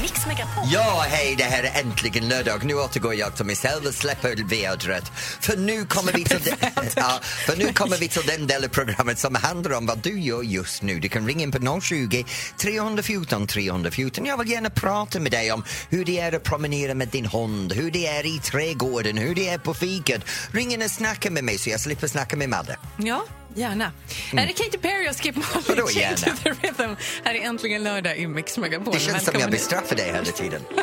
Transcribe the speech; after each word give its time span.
Mix 0.00 0.26
Megapol. 0.26 0.64
Ja, 0.72 1.04
hej, 1.08 1.34
det 1.38 1.44
här 1.44 1.62
är 1.62 1.80
äntligen 1.80 2.28
lördag. 2.28 2.64
Nu 2.64 2.74
återgår 2.74 3.14
jag 3.14 3.36
till 3.36 3.44
mig 3.44 3.56
själv 3.56 3.86
och 3.86 3.94
släpper 3.94 4.36
vädret. 4.48 5.04
För 5.40 5.56
nu 5.56 5.84
kommer 5.84 6.12
vi 6.12 6.24
till, 6.24 6.54
ja, 6.96 7.20
för 7.22 7.56
nu 7.56 7.72
kommer 7.72 7.96
vi 7.96 8.08
till 8.08 8.22
den 8.26 8.46
delen 8.46 8.70
av 8.70 8.74
programmet 8.74 9.18
som 9.18 9.34
handlar 9.34 9.76
om 9.76 9.86
vad 9.86 9.98
du 9.98 10.20
gör 10.20 10.42
just 10.42 10.82
nu. 10.82 11.00
Du 11.00 11.08
kan 11.08 11.26
ringa 11.26 11.42
in 11.42 11.52
på 11.52 11.80
020 11.80 12.24
314 12.56 13.46
314. 13.46 14.26
Jag 14.26 14.38
vill 14.38 14.50
gärna 14.50 14.70
prata 14.70 15.20
med 15.20 15.32
dig 15.32 15.52
om 15.52 15.64
hur 15.88 16.04
det 16.04 16.18
är 16.20 16.36
att 16.36 16.42
promenera 16.42 16.94
med 16.94 17.08
din 17.08 17.26
hund, 17.26 17.72
hur 17.72 17.90
det 17.90 18.06
är 18.06 18.26
i 18.26 18.38
trädgården, 18.38 19.16
hur 19.16 19.34
det 19.34 19.48
är 19.48 19.58
på 19.58 19.74
fiket. 19.74 20.22
Ring 20.52 20.72
in 20.72 20.82
och 20.82 20.90
snacka 20.90 21.30
med 21.30 21.44
mig 21.44 21.58
så 21.58 21.70
jag 21.70 21.80
slipper 21.80 22.06
snacka 22.06 22.36
med 22.36 22.48
Madde. 22.48 22.76
Ja, 22.96 23.24
gärna. 23.54 23.92
Här 24.32 24.46
är 24.48 24.52
Katy 24.52 24.78
Perry 24.78 25.08
och 25.10 25.16
Skip 25.22 25.36
Marley. 25.36 25.62
Vadå 25.68 25.90
gärna? 25.90 26.16
the 26.16 26.50
Rhythm. 26.50 26.96
Här 27.24 27.34
är 27.34 27.40
äntligen 27.40 27.82
lördag 27.82 28.16
i 28.18 28.26
Mix 28.26 28.58
Megapol. 28.58 28.94
Det 28.94 29.00
känns 29.00 29.06
som 29.06 29.14
Välkommen 29.16 29.40
jag 29.40 29.46
hit. 29.48 29.50
bestraffar 29.50 29.96
dig 29.96 30.12
hela 30.12 30.24
tiden. 30.24 30.62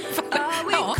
Ja. 0.71 0.95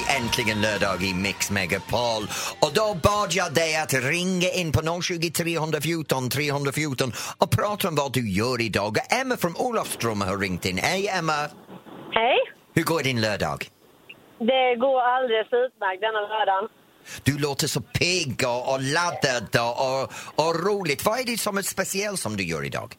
I 0.00 0.16
Äntligen 0.16 0.60
lördag 0.60 1.02
i 1.02 1.14
Mix 1.14 1.50
Megapol. 1.50 2.22
Och 2.64 2.72
då 2.74 2.86
bad 3.02 3.28
jag 3.30 3.54
dig 3.54 3.76
att 3.76 3.94
ringa 3.94 4.48
in 4.60 4.72
på 4.72 4.80
020 5.02 5.30
314 5.30 6.28
314 6.30 7.12
och 7.38 7.50
prata 7.50 7.88
om 7.88 7.94
vad 7.94 8.12
du 8.12 8.30
gör 8.30 8.60
idag. 8.60 8.96
Emma 9.20 9.36
från 9.36 9.54
Olofström 9.56 10.20
har 10.20 10.38
ringt 10.38 10.64
in. 10.64 10.78
Hej 10.78 11.08
Emma! 11.18 11.32
Hej. 12.12 12.36
Hur 12.74 12.82
går 12.82 13.02
din 13.02 13.20
lördag? 13.20 13.58
Det 14.38 14.76
går 14.84 15.00
alldeles 15.14 15.48
utmärkt 15.64 16.00
denna 16.00 16.20
lördagen. 16.20 16.68
Du 17.24 17.38
låter 17.38 17.66
så 17.66 17.80
pigg 17.80 18.42
och, 18.46 18.72
och 18.72 18.80
laddad 18.96 19.52
och, 19.86 20.02
och 20.44 20.52
roligt. 20.66 21.04
Vad 21.06 21.20
är 21.20 21.24
det 21.24 21.38
som 21.38 21.58
är 21.58 21.62
speciellt 21.62 22.20
som 22.20 22.36
du 22.36 22.44
gör 22.44 22.64
idag? 22.66 22.90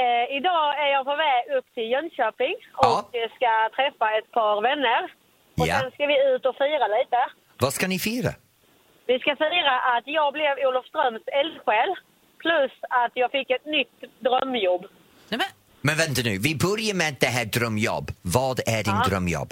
Eh, 0.00 0.24
idag 0.38 0.66
är 0.84 0.88
jag 0.96 1.04
på 1.10 1.16
väg 1.26 1.42
upp 1.58 1.68
till 1.74 1.88
Jönköping 1.94 2.54
och 2.86 3.00
Ja. 3.12 3.28
ska 3.36 3.50
träffa 3.76 4.06
ett 4.18 4.30
par 4.38 4.56
vänner. 4.68 5.02
Och 5.60 5.66
Ja. 5.68 5.80
sen 5.80 5.90
ska 5.90 6.06
vi 6.06 6.16
ut 6.34 6.46
och 6.46 6.56
fira 6.56 6.86
lite. 6.98 7.16
Vad 7.58 7.72
ska 7.72 7.86
ni 7.86 7.98
fira? 7.98 8.30
Vi 9.06 9.18
ska 9.18 9.36
fira 9.36 9.74
att 9.94 10.02
jag 10.06 10.32
blev 10.32 10.52
Olofströms 10.68 11.22
eldsjäl 11.40 11.90
plus 12.38 12.72
att 13.02 13.12
jag 13.14 13.30
fick 13.30 13.50
ett 13.50 13.66
nytt 13.66 13.96
drömjobb. 14.26 14.82
Nej, 15.28 15.38
men, 15.38 15.46
Men 15.80 15.96
vänta 15.96 16.20
nu, 16.24 16.38
vi 16.38 16.52
börjar 16.66 16.94
med 16.94 17.16
det 17.20 17.26
här 17.26 17.44
drömjobb. 17.44 18.06
Vad 18.22 18.60
är 18.66 18.82
din 18.84 18.94
Ja. 19.02 19.08
drömjobb? 19.08 19.50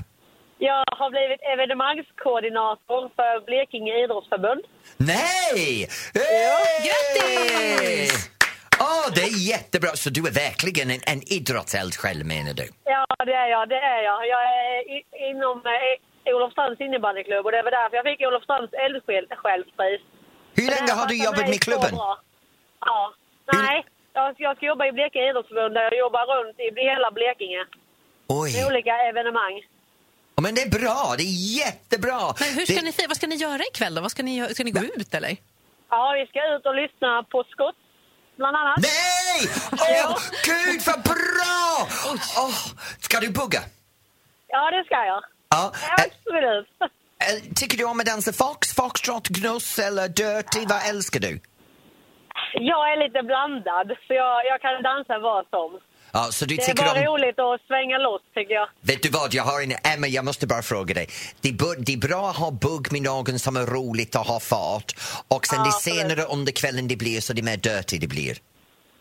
Jag 0.58 0.84
har 1.00 1.10
blivit 1.10 1.40
evenemangskoordinator 1.52 3.02
för 3.16 3.44
Blekinge 3.46 4.04
idrottsförbund. 4.04 4.62
Nej! 4.96 5.88
Grattis! 6.84 8.30
Åh, 8.86 9.06
det 9.16 9.22
är 9.30 9.34
jättebra! 9.52 9.90
Så 10.02 10.08
du 10.16 10.20
är 10.30 10.34
verkligen 10.46 10.88
en, 10.94 11.02
en 11.12 11.20
idrottseldsjäl 11.36 12.20
menar 12.32 12.54
du? 12.60 12.66
Ja, 12.96 13.06
det 13.28 13.36
är 13.44 13.48
jag. 13.56 13.64
Det 13.74 13.82
är 13.94 14.00
jag. 14.10 14.20
Jag 14.34 14.42
är 14.58 14.76
i, 14.94 14.96
inom 15.30 15.56
eh, 15.76 16.34
Olofströms 16.34 16.80
innebandyklubb 16.86 17.44
och 17.46 17.52
det 17.52 17.62
var 17.66 17.72
därför 17.78 17.96
jag 17.98 18.06
fick 18.10 18.20
Olofströms 18.28 18.72
eldsjälspris. 18.84 20.02
Hur 20.58 20.68
länge 20.74 20.92
har 20.98 21.06
du 21.12 21.16
jobbat 21.26 21.48
med 21.52 21.60
klubben? 21.68 21.92
Ja. 22.90 23.02
Nej, 23.52 23.76
jag, 24.12 24.34
jag 24.38 24.56
ska 24.56 24.66
jobba 24.66 24.84
i 24.86 24.92
Blekinge 24.92 25.30
idrottsförbund 25.30 25.74
där 25.74 25.82
jag 25.82 25.98
jobbar 26.04 26.24
runt 26.34 26.56
i 26.66 26.68
hela 26.90 27.10
Blekinge 27.18 27.62
med 28.28 28.36
Oj, 28.40 28.66
olika 28.68 28.94
evenemang. 29.08 29.56
Ja, 30.34 30.40
men 30.42 30.54
det 30.54 30.62
är 30.62 30.70
bra, 30.80 31.14
det 31.18 31.26
är 31.32 31.38
jättebra! 31.64 32.20
men 32.40 32.48
hur 32.56 32.66
ska 32.66 32.80
det... 32.80 32.86
ni 32.88 32.92
fira? 32.92 33.08
Vad 33.08 33.16
ska 33.16 33.26
ni 33.26 33.34
göra 33.46 33.62
ikväll 33.70 33.94
då? 33.94 34.00
Vad 34.00 34.10
ska 34.10 34.22
ni, 34.22 34.34
ska 34.54 34.64
ni 34.64 34.70
gå 34.70 34.84
ut 34.98 35.14
eller? 35.14 35.36
Ja, 35.90 36.14
vi 36.18 36.26
ska 36.26 36.54
ut 36.54 36.66
och 36.66 36.74
lyssna 36.74 37.22
på 37.32 37.44
skott, 37.52 37.81
bland 38.36 38.56
annat. 38.56 38.78
Nej! 38.78 39.48
Åh, 39.72 40.18
gud 40.44 40.80
vad 40.86 41.02
bra! 41.02 41.86
Åh, 42.36 42.54
ska 43.00 43.20
du 43.20 43.30
bugga? 43.30 43.60
Ja, 44.48 44.70
det 44.70 44.84
ska 44.84 44.94
jag. 44.94 45.22
Ja. 45.50 45.72
Absolut. 46.04 46.68
Tycker 47.56 47.78
du 47.78 47.84
om 47.84 48.00
att 48.00 48.06
dansa 48.06 48.32
fox, 48.32 48.74
foxtrot, 48.74 49.28
gnuss 49.28 49.78
eller 49.78 50.08
dirty? 50.08 50.66
Vad 50.66 50.88
älskar 50.90 51.20
du? 51.20 51.40
Jag 52.54 52.92
är 52.92 52.96
lite 53.04 53.22
blandad, 53.22 53.88
så 54.06 54.14
jag, 54.14 54.46
jag 54.46 54.60
kan 54.60 54.82
dansa 54.82 55.18
vad 55.18 55.46
som. 55.50 55.80
Ja, 56.12 56.28
så 56.32 56.44
du 56.44 56.56
Det 56.56 56.62
är 56.62 56.66
tycker 56.66 56.84
bara 56.84 56.98
om... 57.00 57.04
roligt 57.06 57.38
att 57.38 57.60
svänga 57.66 57.98
loss, 57.98 58.22
tycker 58.34 58.54
jag. 58.54 58.68
Vet 58.80 59.02
du 59.02 59.08
vad, 59.08 59.34
jag 59.34 59.42
har 59.44 59.62
en... 59.62 59.72
Emma, 59.94 60.06
jag 60.06 60.24
måste 60.24 60.46
bara 60.46 60.62
fråga 60.62 60.94
dig. 60.94 61.06
Det 61.40 61.48
är, 61.48 61.84
det 61.84 61.92
är 61.92 61.96
bra 61.96 62.30
att 62.30 62.36
ha 62.36 62.50
bugg 62.50 62.92
med 62.92 63.02
någon 63.02 63.38
som 63.38 63.56
är 63.56 63.66
roligt 63.66 64.14
och 64.14 64.26
har 64.26 64.40
fart 64.40 64.94
och 65.28 65.46
sen 65.46 65.58
Ja, 65.58 65.64
det 65.64 65.72
senare 65.72 66.22
under 66.22 66.52
kvällen 66.52 66.88
det 66.88 66.96
blir 66.96 67.20
så 67.20 67.32
det 67.32 67.42
mer 67.42 67.56
dirty 67.56 67.98
det 67.98 68.06
blir. 68.06 68.38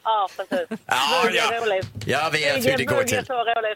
Ja, 0.03 0.29
precis. 0.37 0.71
Är 0.71 0.77
ja. 0.85 1.81
Jag 2.05 2.31
vet 2.31 2.65
hur 2.65 2.77
det 2.77 2.85
går 2.85 3.03
till. 3.03 3.17
är. 3.17 3.75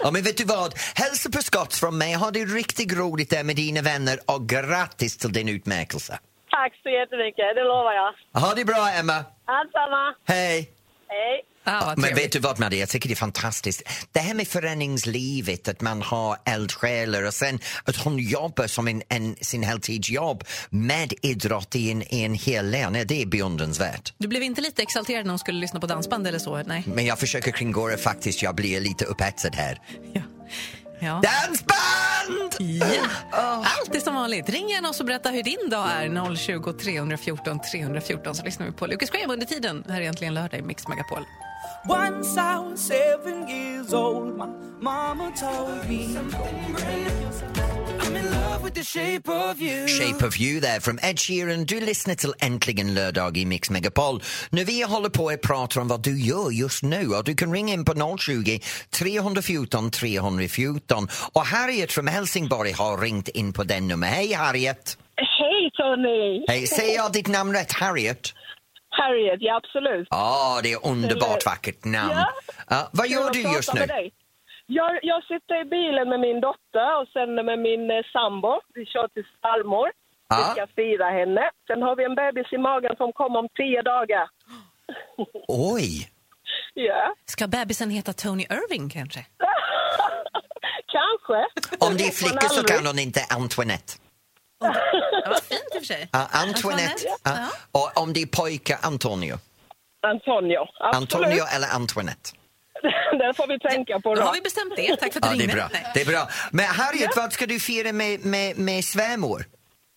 Ja, 0.02 0.10
men 0.10 0.22
vet 0.22 0.36
du 0.36 0.44
vad? 0.44 0.74
Hälsa 0.94 1.30
på 1.30 1.42
skott 1.42 1.74
från 1.74 1.98
mig. 1.98 2.14
Ha 2.14 2.30
det 2.30 2.44
riktigt 2.44 2.92
roligt 2.92 3.30
där 3.30 3.44
med 3.44 3.56
dina 3.56 3.82
vänner 3.82 4.18
och 4.26 4.48
grattis 4.48 5.16
till 5.16 5.32
din 5.32 5.48
utmärkelse. 5.48 6.18
Tack 6.50 6.72
så 6.82 6.88
jättemycket, 6.88 7.44
det 7.54 7.64
lovar 7.64 7.92
jag. 7.92 8.40
Ha 8.40 8.54
det 8.54 8.64
bra, 8.64 8.88
Emma. 9.00 9.24
Allsamma. 9.44 10.14
Hej! 10.28 10.70
Hej. 11.08 11.42
Ah, 11.68 11.94
Men 11.96 12.14
vet 12.14 12.32
du 12.32 12.38
vad 12.38 12.58
Maria, 12.58 12.80
jag 12.80 12.88
tycker 12.88 13.08
det 13.08 13.12
är 13.12 13.16
fantastiskt. 13.16 13.82
Det 14.12 14.20
här 14.20 14.34
med 14.34 14.48
föreningslivet, 14.48 15.68
att 15.68 15.80
man 15.80 16.02
har 16.02 16.36
eldsjälar 16.44 17.22
och 17.22 17.34
sen 17.34 17.58
att 17.84 17.96
hon 17.96 18.18
jobbar 18.18 18.66
som 18.66 18.88
en, 18.88 19.02
en, 19.08 19.36
sin 19.40 19.62
heltidsjobb 19.62 20.44
med 20.70 21.12
idrott 21.22 21.76
i 21.76 21.90
en, 21.90 22.02
i 22.14 22.22
en 22.22 22.34
hel 22.34 22.70
län, 22.70 22.92
det 22.92 23.22
är 23.22 23.26
beundransvärt. 23.26 24.14
Du 24.18 24.28
blev 24.28 24.42
inte 24.42 24.60
lite 24.60 24.82
exalterad 24.82 25.24
när 25.24 25.30
hon 25.30 25.38
skulle 25.38 25.60
lyssna 25.60 25.80
på 25.80 25.86
dansband 25.86 26.26
eller 26.26 26.38
så? 26.38 26.62
Nej. 26.62 26.84
Men 26.86 27.06
jag 27.06 27.18
försöker 27.18 27.50
kringgå 27.52 27.88
det 27.88 27.98
faktiskt, 27.98 28.42
jag 28.42 28.54
blir 28.54 28.80
lite 28.80 29.04
upphetsad 29.04 29.54
här. 29.54 29.80
Ja. 30.12 30.22
ja. 31.00 31.22
Dansband! 31.22 32.56
Ja. 32.58 33.64
Allt 33.78 33.94
är 33.94 34.00
som 34.00 34.14
vanligt. 34.14 34.48
Ring 34.48 34.68
gärna 34.68 34.88
oss 34.88 35.00
och 35.00 35.06
berätta 35.06 35.30
hur 35.30 35.42
din 35.42 35.70
dag 35.70 35.88
är. 35.90 36.36
020 36.36 36.72
314 36.72 37.60
314 37.72 38.34
så 38.34 38.44
lyssnar 38.44 38.66
vi 38.66 38.72
på 38.72 38.86
Lucas 38.86 39.10
Graham 39.10 39.30
under 39.30 39.46
tiden. 39.46 39.84
Här 39.88 39.96
är 39.96 40.00
egentligen 40.00 40.34
lördag 40.34 40.60
i 40.60 40.62
Mix 40.62 40.88
Megapol. 40.88 41.24
Once 41.84 42.36
I 42.36 42.58
was 42.58 42.80
seven 42.80 43.48
years 43.48 43.92
old, 43.94 44.36
my 44.36 44.46
mama 44.80 45.32
told 45.36 45.88
me 45.88 46.16
I'm 48.00 48.16
in 48.16 48.30
love 48.30 48.64
with 48.64 48.74
the 48.74 48.82
shape 48.84 49.28
of 49.28 49.60
you. 49.60 49.86
Shape 49.88 50.26
of 50.26 50.40
you 50.40 50.60
där 50.60 50.80
från 50.80 50.98
Ed 51.02 51.18
Sheeran. 51.20 51.64
Du 51.66 51.80
lyssnar 51.80 52.14
till 52.14 52.32
Äntligen 52.38 52.94
lördag 52.94 53.36
i 53.36 53.46
Mix 53.46 53.70
Megapol. 53.70 54.22
Nu 54.50 54.64
vi 54.64 54.82
håller 54.82 55.08
på 55.08 55.28
att 55.28 55.40
prata 55.42 55.80
om 55.80 55.88
vad 55.88 56.02
du 56.02 56.20
gör 56.20 56.50
just 56.50 56.82
nu 56.82 57.08
och 57.08 57.24
du 57.24 57.34
kan 57.34 57.52
ringa 57.52 57.74
in 57.74 57.84
på 57.84 58.16
020 58.18 58.60
314 58.90 59.90
314 59.90 61.08
och 61.32 61.42
Harriet 61.46 61.92
från 61.92 62.08
Helsingborg 62.08 62.72
har 62.72 62.98
ringt 62.98 63.28
in 63.28 63.52
på 63.52 63.64
den 63.64 63.88
nummer. 63.88 64.06
Hej 64.06 64.32
Harriet! 64.32 64.98
Hej 65.16 65.70
Tony! 65.76 66.44
Hej, 66.48 66.66
säger 66.66 66.96
jag 66.96 67.12
ditt 67.12 67.28
namn 67.28 67.52
rätt? 67.52 67.72
Harriet? 67.72 68.32
Harriet, 68.98 69.40
ja 69.40 69.56
absolut. 69.56 70.08
Ja, 70.10 70.60
det 70.62 70.72
är 70.72 70.86
underbart 70.92 71.46
vackert 71.46 71.84
namn. 71.84 72.10
Ja. 72.12 72.26
Ja, 72.68 72.88
vad 72.92 73.08
gör 73.08 73.30
du 73.30 73.40
just 73.56 73.74
nu? 73.74 73.80
Jag, 74.66 74.98
jag 75.02 75.20
sitter 75.24 75.54
i 75.60 75.64
bilen 75.64 76.08
med 76.08 76.20
min 76.20 76.40
dotter 76.40 76.90
och 77.00 77.08
sen 77.14 77.34
med 77.34 77.58
min 77.58 77.90
eh, 77.90 78.02
sambo. 78.12 78.52
Vi 78.74 78.86
kör 78.86 79.08
till 79.08 79.26
Salmor. 79.42 79.88
Ja. 80.28 80.36
Vi 80.38 80.44
ska 80.54 80.66
fira 80.80 81.08
henne. 81.18 81.44
Sen 81.66 81.82
har 81.82 81.96
vi 81.96 82.04
en 82.04 82.14
bebis 82.14 82.52
i 82.52 82.58
magen 82.58 82.94
som 82.96 83.12
kommer 83.12 83.38
om 83.38 83.48
tio 83.56 83.82
dagar. 83.82 84.28
Oj! 85.48 86.10
Ja, 86.78 87.14
Ska 87.24 87.46
bebisen 87.48 87.90
heta 87.90 88.12
Tony 88.12 88.42
Irving 88.50 88.88
kanske? 88.90 89.20
kanske. 90.96 91.46
Om 91.86 91.96
det 91.96 92.04
är 92.04 92.10
flicka 92.10 92.48
så 92.48 92.62
kan 92.64 92.86
hon 92.86 92.98
inte 92.98 93.20
Antoinette. 93.30 93.92
Ja, 94.60 94.74
vad 95.26 95.42
fint 95.42 95.60
i 95.74 95.78
och 95.78 95.80
för 95.80 95.86
sig. 95.86 96.08
Ja, 96.12 96.28
Antoinette. 96.32 97.02
Ja. 97.06 97.16
Ja. 97.24 97.48
Om 98.06 98.12
det 98.12 98.22
är 98.22 98.26
pojkar, 98.26 98.78
Antonio. 98.82 99.36
Antonio, 100.06 100.60
absolut. 100.80 101.14
Antonio 101.14 101.44
eller 101.56 101.68
Antoinette. 101.74 102.30
Den 103.20 103.34
får 103.34 103.46
vi 103.46 103.58
tänka 103.58 104.00
på 104.00 104.14
Då 104.14 104.20
då. 104.20 104.26
har 104.26 104.34
vi 104.34 104.40
bestämt 104.40 104.76
det. 104.76 104.96
Tack 104.96 105.12
för 105.12 105.20
att 105.20 105.22
du 105.22 105.28
Ja, 105.28 105.34
det 105.38 105.44
är 105.44 105.48
ringde. 105.48 105.54
bra. 105.54 105.68
Det 105.94 106.00
är 106.00 106.06
bra. 106.06 106.22
Men 106.52 106.64
Harriet, 106.80 107.16
vad 107.16 107.32
ska 107.32 107.46
du 107.46 107.60
fira 107.60 107.92
med, 107.92 108.24
med, 108.24 108.58
med 108.58 108.84
svärmor? 108.84 109.40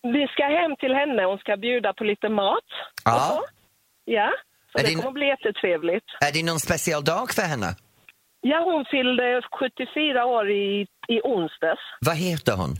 Vi 0.02 0.26
ska 0.32 0.42
hem 0.60 0.76
till 0.82 0.94
henne, 1.00 1.22
hon 1.24 1.38
ska 1.38 1.56
bjuda 1.56 1.92
på 1.92 2.04
lite 2.04 2.28
mat. 2.28 2.68
Ja. 3.04 3.42
Ja, 4.04 4.30
så 4.72 4.78
Är 4.78 4.82
det 4.82 4.88
det- 4.88 4.94
kommer 4.94 5.12
bli 5.12 5.26
jättetrevligt. 5.26 6.04
Är 6.20 6.32
det 6.32 6.42
någon 6.44 6.60
speciell 6.60 7.04
dag 7.04 7.30
för 7.34 7.42
henne? 7.42 7.70
Ja, 8.40 8.58
hon 8.64 8.84
fyllde 8.90 9.42
74 9.58 10.24
år 10.26 10.50
i, 10.50 10.86
i 11.08 11.20
onsdags. 11.24 11.80
Vad 12.00 12.16
heter 12.16 12.52
hon? 12.56 12.72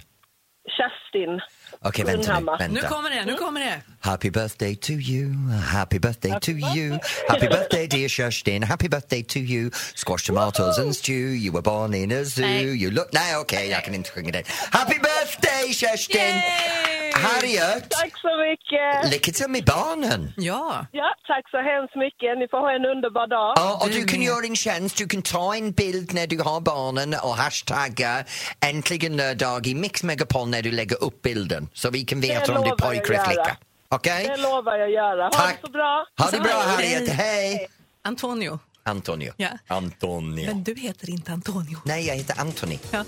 Kerstin 0.76 1.40
Okej, 1.84 2.04
vänta 2.04 2.18
nu. 2.20 2.22
Grundhammar. 2.26 2.58
Nu 2.68 2.74
Vänta. 2.74 2.88
kommer 2.88 3.10
det, 3.10 3.24
nu 3.24 3.34
kommer 3.36 3.60
det. 3.60 3.80
Happy 4.02 4.30
birthday 4.30 4.76
to 4.76 4.92
you, 4.92 5.34
happy 5.72 5.98
birthday 5.98 6.40
to 6.40 6.50
you 6.50 6.98
Happy 7.28 7.48
birthday 7.48 7.86
dear 7.86 8.08
Kerstin, 8.08 8.62
happy 8.62 8.88
birthday 8.88 9.22
to 9.22 9.38
you 9.38 9.70
Squash 9.94 10.26
tomatoes 10.26 10.78
and 10.78 10.96
stew, 10.96 11.12
you 11.44 11.52
were 11.52 11.62
born 11.62 11.94
in 11.94 12.12
a 12.12 12.24
zoo 12.24 12.42
Nej. 12.42 12.82
you 12.82 12.90
look... 12.90 13.08
Nej, 13.12 13.36
okej, 13.36 13.68
jag 13.70 13.84
kan 13.84 13.94
inte 13.94 14.10
sjunga 14.10 14.30
den. 14.32 14.42
Happy 14.70 14.98
birthday 14.98 15.72
Kerstin! 15.74 16.20
Yay! 16.20 17.12
Harriet! 17.14 17.90
Tack 17.90 18.12
så 18.20 18.28
mycket! 18.48 19.12
Lycka 19.12 19.32
till 19.32 19.50
med 19.50 19.64
barnen! 19.64 20.32
Ja, 20.36 20.86
Ja, 20.92 21.14
tack 21.26 21.50
så 21.50 21.56
hemskt 21.56 21.96
mycket. 21.96 22.38
Ni 22.38 22.48
får 22.50 22.58
ha 22.60 22.72
en 22.74 22.84
underbar 22.96 23.26
dag. 23.26 23.52
Ja, 23.56 23.78
och 23.82 23.88
Du 23.90 24.04
kan 24.04 24.22
göra 24.22 24.44
en 24.46 24.56
tjänst, 24.56 24.96
du 24.96 25.06
kan 25.08 25.22
ta 25.22 25.54
en 25.56 25.72
bild 25.72 26.14
när 26.14 26.26
du 26.26 26.38
har 26.42 26.60
barnen 26.60 27.14
och 27.14 27.36
hashtagga 27.36 28.24
äntligen 28.60 29.16
lördag 29.16 29.66
i 29.66 29.74
Mix 29.74 30.02
Megapol 30.02 30.48
när 30.48 30.62
du 30.62 30.70
lägger 30.70 31.04
upp 31.04 31.22
bilden 31.22 31.68
så 31.74 31.90
vi 31.90 32.04
kan 32.04 32.20
veta 32.20 32.58
om 32.58 32.64
det 32.64 32.70
är 32.70 32.76
pojke 32.76 33.14
eller 33.14 33.24
flicka. 33.24 33.56
Okej? 33.88 34.26
Det 34.28 34.36
lovar 34.36 34.76
jag 34.76 34.90
göra. 34.90 35.22
Ha 35.24 35.30
Tack. 35.30 35.58
det 35.60 35.66
så 35.66 35.72
bra. 35.72 36.06
Ha 36.18 36.30
det 36.30 36.40
bra 36.40 36.62
Hej. 36.66 36.94
Harriet, 36.94 37.08
hej! 37.08 37.66
Antonio. 38.02 38.58
Antonio. 38.82 39.32
Ja. 39.36 39.48
Antonio. 39.66 40.46
Men 40.46 40.64
du 40.64 40.74
heter 40.74 41.10
inte 41.10 41.32
Antonio. 41.32 41.78
Nej, 41.84 42.06
jag 42.06 42.14
heter 42.14 42.40
Anthony. 42.40 42.78
Ja. 42.90 43.04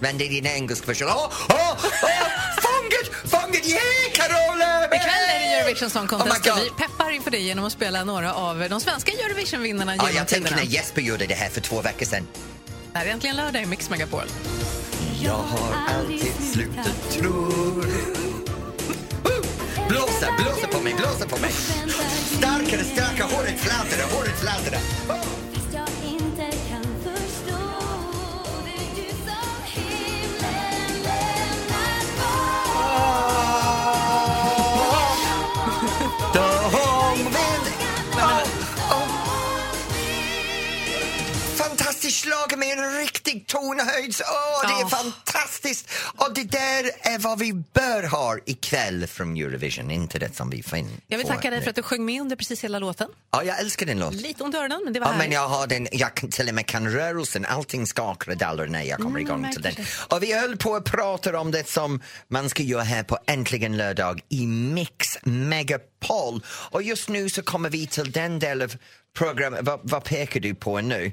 Men 0.00 0.18
det 0.18 0.24
är 0.26 0.28
din 0.28 0.46
engelska 0.46 0.86
version. 0.86 1.08
Åh, 1.08 1.32
åh, 1.50 1.76
åh! 2.02 2.28
Fånget! 2.60 3.30
Fånget! 3.30 3.68
Yeah, 3.68 3.80
Carola! 4.12 4.84
Ikväll 4.84 5.00
är 5.34 5.38
det 5.40 5.54
Eurovision 5.60 5.90
Song 5.90 6.02
Oh 6.04 6.08
Contest 6.08 6.44
God. 6.44 6.58
vi 6.64 6.70
peppar 6.70 7.10
inför 7.10 7.30
det 7.30 7.38
genom 7.38 7.64
att 7.64 7.72
spela 7.72 8.04
några 8.04 8.34
av 8.34 8.66
de 8.70 8.80
svenska 8.80 9.12
Eurovision-vinnarna 9.12 9.96
Ja, 9.96 10.02
genom 10.02 10.16
jag 10.16 10.28
tänker 10.28 10.56
när 10.56 10.62
Jesper 10.62 11.02
gjorde 11.02 11.26
det 11.26 11.34
här 11.34 11.48
för 11.50 11.60
två 11.60 11.80
veckor 11.80 12.06
sedan. 12.06 12.26
Det 12.92 12.98
här 12.98 13.06
är 13.06 13.10
äntligen 13.10 13.36
lördag 13.36 13.62
i 13.62 13.66
Mix 13.66 13.90
Megapol. 13.90 14.24
Jag 15.22 15.32
har 15.32 15.94
alltid 15.94 16.32
slutat 16.52 17.10
tro 17.10 17.32
Blåsa, 19.88 20.26
blåsa 20.38 20.66
på 20.72 20.80
mig, 20.80 20.94
blåsa 20.94 21.28
på 21.28 21.40
mig. 21.40 21.50
Starkare, 22.38 22.84
starkare, 22.84 23.28
håret 23.30 23.60
fladdrar, 23.60 24.16
håret 24.16 24.40
fladdrar. 24.40 25.45
Fantastisk 42.26 42.50
slag 42.50 42.58
med 42.58 42.78
en 42.78 42.98
riktig 42.98 43.46
tonhöjd. 43.46 44.14
Åh, 44.20 44.68
det 44.68 44.82
är 44.82 44.88
fantastiskt! 44.88 45.90
Och 46.16 46.34
det 46.34 46.44
där 46.44 46.90
är 47.00 47.18
vad 47.18 47.38
vi 47.38 47.52
bör 47.52 48.02
ha 48.02 48.38
ikväll 48.46 49.06
från 49.06 49.36
Eurovision, 49.36 49.90
inte 49.90 50.18
det 50.18 50.36
som 50.36 50.50
vi 50.50 50.62
får 50.62 50.78
in. 50.78 51.00
Jag 51.06 51.18
vill 51.18 51.26
tacka 51.26 51.50
dig 51.50 51.62
för 51.62 51.70
att 51.70 51.76
du 51.76 51.82
sjöng 51.82 52.04
med 52.04 52.20
under 52.20 52.36
precis 52.36 52.64
hela 52.64 52.78
låten. 52.78 53.08
Ja, 53.30 53.44
jag 53.44 53.60
älskar 53.60 53.86
den 53.86 53.98
låten. 53.98 54.18
Lite 54.18 54.44
ont 54.44 54.54
i 54.54 54.58
öronen, 54.58 54.80
men 54.84 54.92
det 54.92 55.00
var 55.00 55.06
Ja, 55.06 55.16
men 55.18 55.32
jag 55.32 55.48
har 55.48 55.66
den, 55.66 55.88
jag 55.92 56.14
kan, 56.14 56.30
till 56.30 56.48
och 56.48 56.54
med 56.54 56.66
kan 56.66 56.88
rörelsen, 56.92 57.44
allting 57.46 57.86
skakar 57.86 58.32
och 58.32 58.38
dalar 58.38 58.66
när 58.66 58.82
jag 58.82 58.96
kommer 58.98 59.20
Mm, 59.20 59.26
igång 59.26 59.52
till 59.52 59.62
den. 59.62 59.74
Och 60.08 60.22
vi 60.22 60.32
höll 60.32 60.56
på 60.56 60.74
att 60.74 60.84
prata 60.84 61.40
om 61.40 61.50
det 61.50 61.68
som 61.68 62.02
man 62.28 62.50
ska 62.50 62.62
göra 62.62 62.82
här 62.82 63.02
på 63.02 63.18
Äntligen 63.26 63.76
lördag 63.76 64.20
i 64.28 64.46
Mix 64.46 65.18
Megapol. 65.22 66.42
Och 66.48 66.82
just 66.82 67.08
nu 67.08 67.28
så 67.30 67.42
kommer 67.42 67.70
vi 67.70 67.86
till 67.86 68.12
den 68.12 68.38
del 68.38 68.62
av 68.62 68.74
programmet, 69.16 69.60
vad, 69.62 69.80
vad 69.82 70.04
pekar 70.04 70.40
du 70.40 70.54
på 70.54 70.80
nu? 70.80 71.12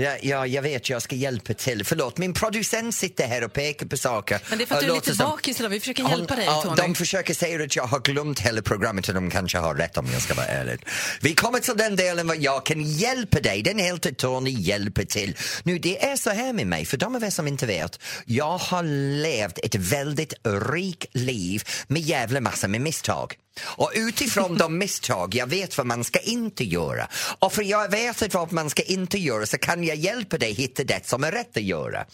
Ja, 0.00 0.16
ja, 0.22 0.46
jag 0.46 0.62
vet, 0.62 0.90
jag 0.90 1.02
ska 1.02 1.16
hjälpa 1.16 1.54
till. 1.54 1.84
Förlåt, 1.84 2.18
min 2.18 2.34
producent 2.34 2.94
sitter 2.94 3.26
här 3.26 3.44
och 3.44 3.52
pekar 3.52 3.86
på 3.86 3.96
saker. 3.96 4.40
Men 4.48 4.58
det 4.58 4.64
är 4.64 4.66
för 4.66 4.74
att 4.74 4.80
du 4.80 4.86
är 4.86 4.94
lite 4.94 5.14
bakis 5.24 5.60
idag. 5.60 5.68
Vi 5.68 5.80
försöker 5.80 6.02
Hon- 6.02 6.12
hjälpa 6.12 6.36
dig, 6.36 6.44
ja, 6.44 6.62
Tony. 6.62 6.76
De 6.76 6.94
försöker 6.94 7.34
säga 7.34 7.64
att 7.64 7.76
jag 7.76 7.84
har 7.84 8.00
glömt 8.00 8.40
hela 8.40 8.62
programmet 8.62 9.08
och 9.08 9.14
de 9.14 9.30
kanske 9.30 9.58
har 9.58 9.74
rätt 9.74 9.98
om 9.98 10.06
jag 10.12 10.22
ska 10.22 10.34
vara 10.34 10.46
ärlig. 10.46 10.80
Vi 11.20 11.34
kommer 11.34 11.58
till 11.60 11.76
den 11.76 11.96
delen 11.96 12.26
var 12.26 12.36
jag 12.40 12.66
kan 12.66 12.82
hjälpa 12.82 13.40
dig. 13.40 13.62
Den 13.62 13.78
heter 13.78 14.12
Tony 14.12 14.50
hjälper 14.50 15.04
till. 15.04 15.36
Nu, 15.62 15.78
det 15.78 16.04
är 16.04 16.16
så 16.16 16.30
här 16.30 16.52
med 16.52 16.66
mig, 16.66 16.84
för 16.84 16.96
de 16.96 17.16
av 17.16 17.24
er 17.24 17.30
som 17.30 17.48
inte 17.48 17.66
vet. 17.66 18.00
Jag 18.24 18.58
har 18.58 18.82
levt 19.22 19.58
ett 19.58 19.74
väldigt 19.74 20.34
rikt 20.44 21.06
liv 21.12 21.62
med 21.88 22.02
jävla 22.02 22.40
massa 22.40 22.68
med 22.68 22.80
misstag. 22.80 23.34
Och 23.64 23.90
utifrån 23.94 24.58
de 24.58 24.78
misstag, 24.78 25.34
jag 25.34 25.46
vet 25.46 25.78
vad 25.78 25.86
man 25.86 26.04
ska 26.04 26.18
inte 26.18 26.64
göra. 26.64 27.08
Och 27.38 27.52
för 27.52 27.62
jag 27.62 27.90
vet 27.90 28.34
vad 28.34 28.52
man 28.52 28.70
ska 28.70 28.82
inte 28.82 29.18
göra 29.18 29.46
så 29.46 29.58
kan 29.58 29.84
jag 29.84 29.96
hjälpa 29.96 30.38
dig 30.38 30.52
hitta 30.52 30.84
det 30.84 31.06
som 31.06 31.24
är 31.24 31.32
rätt 31.32 31.56
att 31.56 31.62
göra. 31.62 32.06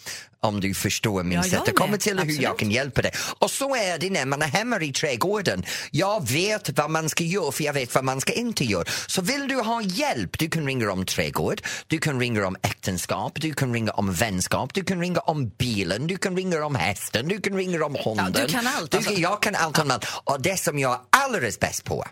Om 0.45 0.61
du 0.61 0.75
förstår 0.75 1.23
min 1.23 1.37
Ja, 1.37 1.43
sätt 1.43 1.69
att 1.69 1.75
komma 1.75 1.97
till 1.97 2.19
hur 2.19 2.43
jag 2.43 2.59
kan 2.59 2.71
hjälpa 2.71 3.03
dig. 3.03 3.13
Och 3.39 3.51
så 3.51 3.75
är 3.77 3.99
det 3.99 4.11
när 4.11 4.27
man 4.27 4.43
är 4.43 4.47
hemma 4.47 4.81
i 4.81 4.93
trädgården. 4.93 5.65
Jag 5.91 6.29
vet 6.31 6.79
vad 6.79 6.91
man 6.91 7.09
ska 7.09 7.25
göra 7.25 7.53
för 7.53 7.65
jag 7.65 7.73
vet 7.73 7.95
vad 7.95 8.05
man 8.05 8.21
ska 8.21 8.33
inte 8.33 8.65
göra. 8.65 8.85
Så 9.07 9.23
vill 9.23 9.49
du 9.49 9.55
ha 9.57 9.83
hjälp, 9.83 10.39
du 10.39 10.49
kan 10.51 10.67
ringa 10.67 10.93
om 10.93 11.07
trädgård, 11.07 11.63
du 11.87 11.99
kan 11.99 12.21
ringa 12.21 12.47
om 12.47 12.57
äktenskap, 12.63 13.33
du 13.41 13.55
kan 13.55 13.73
ringa 13.75 13.93
om 13.93 14.13
vänskap, 14.13 14.75
du 14.75 14.85
kan 14.85 15.01
ringa 15.01 15.21
om 15.21 15.49
bilen, 15.49 16.07
du 16.07 16.17
kan 16.17 16.37
ringa 16.37 16.65
om 16.67 16.75
hästen, 16.75 17.29
du 17.29 17.41
kan 17.41 17.57
ringa 17.57 17.85
om 17.85 17.97
hunden. 18.05 18.33
du 18.33 18.47
kan 18.53 18.67
allt, 18.67 18.91
Du, 18.91 18.97
alltså. 18.97 19.13
Jag 19.13 19.43
kan 19.43 19.55
allt 19.55 19.79
om 19.79 19.91
allt. 19.91 20.07
Och 20.25 20.41
det 20.43 20.57
som 20.57 20.79
jag 20.79 20.93
är 20.93 21.01
alldeles 21.11 21.61
bäst 21.61 21.85
på, 21.85 22.05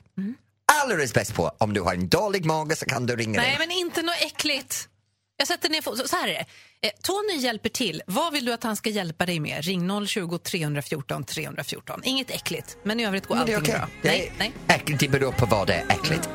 alldeles 0.83 1.15
bäst 1.15 1.35
på, 1.35 1.53
om 1.59 1.73
du 1.75 1.81
har 1.81 1.95
en 1.95 2.09
dålig 2.09 2.45
mage 2.45 2.77
så 2.77 2.85
kan 2.85 3.07
du 3.07 3.17
ringa 3.17 3.41
Nej, 3.41 3.49
mig. 3.59 3.69
men 3.69 3.71
inte 3.77 4.03
något 4.03 4.15
äckligt. 4.21 4.89
Jag 5.37 5.49
sätter 5.49 5.69
ner 5.69 5.83
fot- 5.83 5.99
så, 5.99 6.09
så 6.09 6.17
här 6.17 6.29
är 6.29 6.33
det. 6.33 6.45
Eh, 6.85 6.91
Tony 7.03 7.37
hjälper 7.43 7.69
till. 7.69 8.03
Vad 8.07 8.33
vill 8.33 8.45
du 8.45 8.53
att 8.53 8.63
han 8.63 8.77
ska 8.77 8.91
hjälpa 8.91 9.27
dig 9.27 9.41
med? 9.41 9.65
Ring 9.65 10.07
020 10.07 10.39
314 10.39 11.25
314. 11.25 12.01
Inget 12.05 12.31
äckligt, 12.31 12.77
men 12.83 13.01
i 13.01 13.07
övrigt 13.07 13.27
går 13.27 13.37
allting 13.37 13.55
är 13.55 13.61
okej. 13.61 13.75
bra. 13.75 13.89
Det 14.03 14.09
Nej, 14.09 14.33
nej. 14.39 14.53
Äckligt, 14.69 15.01
det 15.01 15.09
beror 15.09 15.33
på 15.33 15.47
vad 15.47 15.67
det 15.67 15.75
är 15.75 15.85
äckligt. 15.93 16.29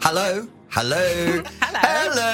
Hallå? 0.00 0.46
Hallå? 0.74 0.96
Hallå? 1.60 2.30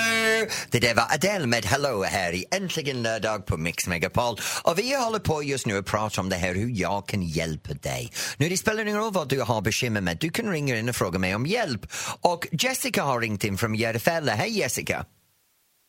Det 0.73 0.81
där 0.81 0.95
var 0.95 1.07
Adele 1.15 1.47
med 1.47 1.65
Hello 1.65 2.03
här 2.03 2.33
i 2.33 2.45
Äntligen 2.57 3.03
lördag 3.03 3.47
på 3.47 3.57
Mix 3.57 3.89
Megapol. 3.89 4.35
Och 4.65 4.79
vi 4.79 5.05
håller 5.05 5.19
på 5.19 5.43
just 5.43 5.67
nu 5.67 5.79
att 5.79 5.87
prata 5.87 6.21
om 6.21 6.29
det 6.29 6.37
här 6.37 6.55
hur 6.55 6.71
jag 6.81 7.09
kan 7.09 7.23
hjälpa 7.23 7.73
dig. 7.75 8.11
Nu 8.39 8.49
det 8.49 8.57
spelar 8.57 8.83
ingen 8.83 8.99
roll 8.99 9.13
vad 9.13 9.29
du 9.29 9.41
har 9.43 9.61
bekymmer 9.63 10.01
med. 10.01 10.17
Du 10.21 10.31
kan 10.31 10.53
ringa 10.53 10.79
in 10.79 10.89
och 10.89 10.95
fråga 10.95 11.19
mig 11.19 11.35
om 11.35 11.47
hjälp. 11.47 11.81
Och 12.23 12.47
Jessica 12.53 13.03
har 13.03 13.21
ringt 13.21 13.45
in 13.45 13.59
från 13.59 13.75
Järfälla. 13.75 14.33
Hej 14.33 14.59
Jessica! 14.59 15.07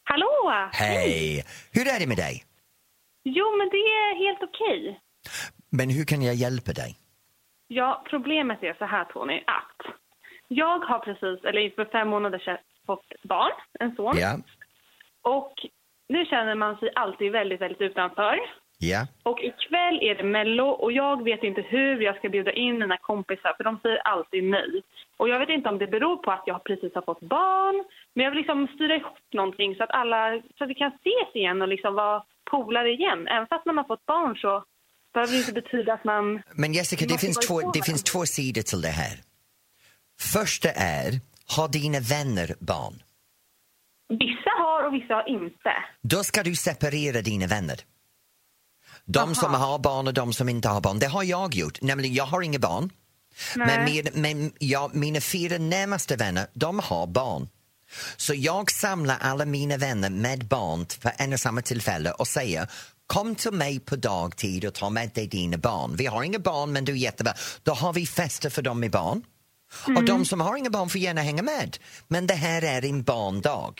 Hallå! 0.04 0.70
Hej! 0.72 1.46
Hur 1.72 1.88
är 1.88 2.00
det 2.00 2.08
med 2.08 2.18
dig? 2.18 2.44
Jo, 3.24 3.46
men 3.58 3.70
det 3.70 3.78
är 3.78 4.12
helt 4.26 4.44
okej. 4.50 5.00
Men 5.72 5.90
hur 5.90 6.06
kan 6.06 6.22
jag 6.22 6.36
hjälpa 6.36 6.74
dig? 6.74 6.98
Ja, 7.68 8.06
problemet 8.10 8.64
är 8.64 8.74
så 8.74 8.86
här 8.86 9.06
Tony, 9.06 9.38
att 9.38 10.09
jag 10.50 10.80
har 10.80 11.00
precis, 11.00 11.46
eller 11.46 11.76
för 11.76 11.86
fem 11.86 12.08
månader 12.08 12.40
sedan, 12.40 12.58
fått 12.86 13.14
barn, 13.24 13.52
en 13.80 13.96
son. 13.96 14.18
Ja? 14.18 14.38
Och 15.22 15.54
nu 16.08 16.26
känner 16.26 16.56
man 16.56 16.78
sig 16.78 16.90
alltid 16.96 17.32
väldigt, 17.32 17.62
väldigt 17.62 17.82
utanför. 17.82 18.40
Ja? 18.80 19.08
Och 19.24 19.40
ikväll 19.44 20.00
är 20.02 20.16
det 20.16 20.24
mello 20.24 20.68
och 20.70 20.92
jag 20.92 21.24
vet 21.24 21.44
inte 21.44 21.62
hur 21.62 22.02
jag 22.02 22.16
ska 22.18 22.30
bjuda 22.30 22.52
in 22.52 22.80
mina 22.80 22.98
kompisar 22.98 23.54
för 23.58 23.64
de 23.64 23.80
säger 23.82 23.98
alltid 23.98 24.44
nej. 24.44 24.84
Och 25.18 25.30
jag 25.30 25.40
vet 25.40 25.50
inte 25.50 25.70
om 25.70 25.78
det 25.78 25.88
beror 25.88 26.18
på 26.18 26.32
att 26.32 26.44
jag 26.46 26.64
precis 26.64 26.96
har 26.96 27.02
fått 27.02 27.22
barn, 27.22 27.86
men 28.14 28.24
jag 28.24 28.32
vill 28.32 28.38
liksom 28.38 28.68
styra 28.76 28.96
ihop 28.96 29.34
någonting 29.34 29.76
så 29.76 29.84
att 29.84 29.92
alla, 29.92 30.42
så 30.58 30.64
att 30.64 30.70
vi 30.70 30.76
kan 30.76 30.92
ses 30.92 31.36
igen 31.36 31.62
och 31.62 31.68
liksom 31.68 31.96
vara 31.96 32.24
polare 32.52 32.92
igen. 32.92 33.28
Även 33.28 33.48
fast 33.48 33.66
man 33.66 33.78
har 33.78 33.84
fått 33.84 34.06
barn 34.06 34.36
så 34.36 34.64
behöver 35.14 35.32
det 35.34 35.40
inte 35.40 35.54
betyda 35.54 35.94
att 35.94 36.04
man... 36.04 36.42
Men 36.56 36.74
Jessica, 36.74 37.06
det 37.06 37.18
finns, 37.18 37.48
två, 37.48 37.72
det 37.72 37.86
finns 37.86 38.04
två 38.04 38.26
sidor 38.26 38.62
till 38.62 38.82
det 38.82 38.96
här. 39.02 39.29
Första 40.22 40.72
är, 40.72 41.22
har 41.46 41.68
dina 41.68 42.00
vänner 42.00 42.56
barn? 42.60 43.04
Vissa 44.10 44.50
har 44.58 44.88
och 44.88 44.94
vissa 44.94 45.14
har 45.14 45.30
inte. 45.30 45.72
Då 46.02 46.24
ska 46.24 46.44
du 46.44 46.56
separera 46.56 47.22
dina 47.22 47.48
vänner. 47.48 47.80
De 49.06 49.36
som 49.36 49.54
har 49.54 49.80
barn 49.80 50.08
och 50.08 50.14
de 50.14 50.34
som 50.34 50.50
inte 50.50 50.70
har 50.70 50.82
barn. 50.82 51.00
Det 51.00 51.08
har 51.08 51.24
jag 51.24 51.56
gjort. 51.56 51.82
Nämligen, 51.82 52.16
jag 52.16 52.26
har 52.26 52.42
inga 52.42 52.60
barn. 52.60 52.90
Men, 53.56 53.86
med, 53.86 54.10
men 54.14 54.52
jag, 54.60 54.96
mina 54.96 55.22
fyra 55.22 55.58
närmaste 55.58 56.16
vänner, 56.16 56.48
de 56.54 56.80
har 56.80 57.08
barn. 57.08 57.50
Så 58.18 58.34
jag 58.34 58.72
samlar 58.72 59.18
alla 59.22 59.46
mina 59.46 59.78
vänner 59.78 60.10
med 60.10 60.48
barn 60.48 60.86
för 61.02 61.12
en 61.18 61.34
och 61.34 61.40
samma 61.40 61.62
tillfälle 61.62 62.12
och 62.12 62.28
säger 62.28 62.68
Kom 63.08 63.36
till 63.36 63.52
mig 63.52 63.80
på 63.80 63.96
dagtid 63.96 64.66
och 64.66 64.74
ta 64.74 64.90
med 64.90 65.10
dig 65.14 65.28
dina 65.28 65.58
barn. 65.58 65.96
Vi 65.96 66.06
har 66.06 66.24
inga 66.24 66.40
barn 66.40 66.72
men 66.72 66.86
du 66.86 66.92
är 66.92 66.98
jättebra. 66.98 67.34
Då 67.64 67.74
har 67.74 67.94
vi 67.94 68.06
fester 68.06 68.50
för 68.50 68.62
dem 68.62 68.80
med 68.80 68.92
barn. 68.92 69.24
Och 69.96 70.04
de 70.06 70.26
som 70.26 70.42
har 70.42 70.58
inga 70.58 70.70
barn 70.70 70.90
får 70.90 71.02
gärna 71.02 71.22
hänga 71.22 71.44
med. 71.44 71.78
Men 72.08 72.28
det 72.28 72.34
här 72.34 72.62
är 72.62 72.86
en 72.86 73.04
barndag. 73.04 73.74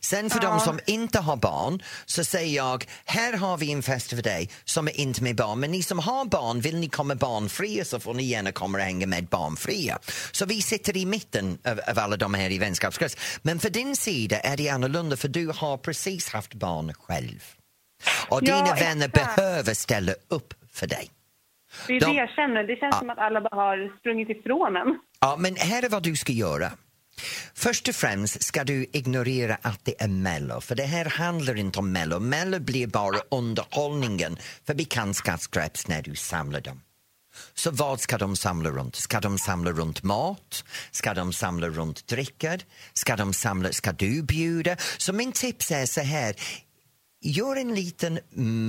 Sen 0.00 0.30
för 0.30 0.40
de 0.40 0.60
som 0.60 0.80
inte 0.86 1.18
har 1.18 1.36
barn 1.36 1.82
så 2.06 2.24
säger 2.24 2.56
jag, 2.56 2.84
här 3.04 3.32
har 3.32 3.56
vi 3.56 3.72
en 3.72 3.82
fest 3.82 4.10
för 4.10 4.22
dig 4.22 4.50
som 4.64 4.88
är 4.88 5.00
inte 5.00 5.22
med 5.22 5.36
barn. 5.36 5.60
Men 5.60 5.70
ni 5.70 5.82
som 5.82 5.98
har 5.98 6.24
barn, 6.24 6.60
vill 6.60 6.76
ni 6.76 6.88
komma 6.88 7.14
barnfria 7.14 7.84
så 7.84 8.00
får 8.00 8.14
ni 8.14 8.22
gärna 8.22 8.52
komma 8.52 8.78
och 8.78 8.84
hänga 8.84 9.06
med 9.06 9.26
barnfria. 9.26 9.98
Så 10.32 10.46
vi 10.46 10.62
sitter 10.62 10.96
i 10.96 11.06
mitten 11.06 11.58
av, 11.64 11.80
av 11.88 11.98
alla 11.98 12.16
de 12.16 12.34
här 12.34 12.50
i 12.50 12.58
vänskapskrets. 12.58 13.16
Men 13.42 13.58
för 13.58 13.70
din 13.70 13.96
sida 13.96 14.40
är 14.40 14.56
det 14.56 14.68
annorlunda 14.68 15.16
för 15.16 15.28
du 15.28 15.46
har 15.48 15.76
precis 15.76 16.28
haft 16.28 16.54
barn 16.54 16.94
själv. 16.94 17.44
Och 18.28 18.40
Ja, 18.42 18.54
dina 18.54 18.74
vänner 18.74 19.08
exakt. 19.08 19.36
behöver 19.36 19.74
ställa 19.74 20.12
upp 20.28 20.54
för 20.72 20.86
dig. 20.86 21.10
Det 21.86 21.96
är 21.96 22.00
De- 22.00 22.06
det 22.06 22.12
jag 22.12 22.30
känner. 22.30 22.64
Det 22.64 22.76
känns 22.76 22.94
Ja. 22.94 22.98
som 22.98 23.10
att 23.10 23.18
alla 23.18 23.40
bara 23.40 23.54
har 23.56 23.98
sprungit 23.98 24.28
ifrån 24.30 24.76
en. 24.76 24.98
Ja, 25.20 25.36
men 25.38 25.56
här 25.56 25.82
är 25.84 25.88
vad 25.88 26.02
du 26.02 26.16
ska 26.16 26.32
göra. 26.32 26.70
Först 27.54 27.88
och 27.88 27.94
främst 27.94 28.42
ska 28.42 28.64
du 28.64 28.86
ignorera 28.92 29.58
att 29.62 29.80
det 29.84 30.02
är 30.02 30.08
Mello, 30.08 30.60
för 30.60 30.74
det 30.74 30.82
här 30.84 31.04
handlar 31.04 31.56
inte 31.58 31.78
om 31.78 31.92
Mello. 31.92 32.18
Mello 32.20 32.58
blir 32.60 32.86
bara 32.86 33.18
underhållningen 33.30 34.36
för 34.66 34.74
bekantskapskrets 34.74 35.88
när 35.88 36.02
du 36.02 36.14
samlar 36.16 36.60
dem. 36.60 36.80
Så 37.54 37.70
vad 37.70 38.00
ska 38.00 38.18
de 38.18 38.36
samla 38.36 38.70
runt? 38.70 38.96
Ska 38.96 39.20
de 39.20 39.38
samla 39.38 39.70
runt 39.70 40.02
mat? 40.02 40.64
Ska 40.90 41.14
de 41.14 41.32
samla 41.32 41.68
runt 41.68 42.06
drickor? 42.06 42.58
Ska 42.92 43.16
de 43.16 43.32
samla, 43.34 43.72
ska 43.72 43.92
du 43.92 44.22
bjuda? 44.22 44.76
Så 44.98 45.12
min 45.12 45.32
tips 45.32 45.70
är 45.70 45.86
så 45.86 46.00
här, 46.00 46.34
gör 47.24 47.56
en 47.56 47.74
liten 47.74 48.18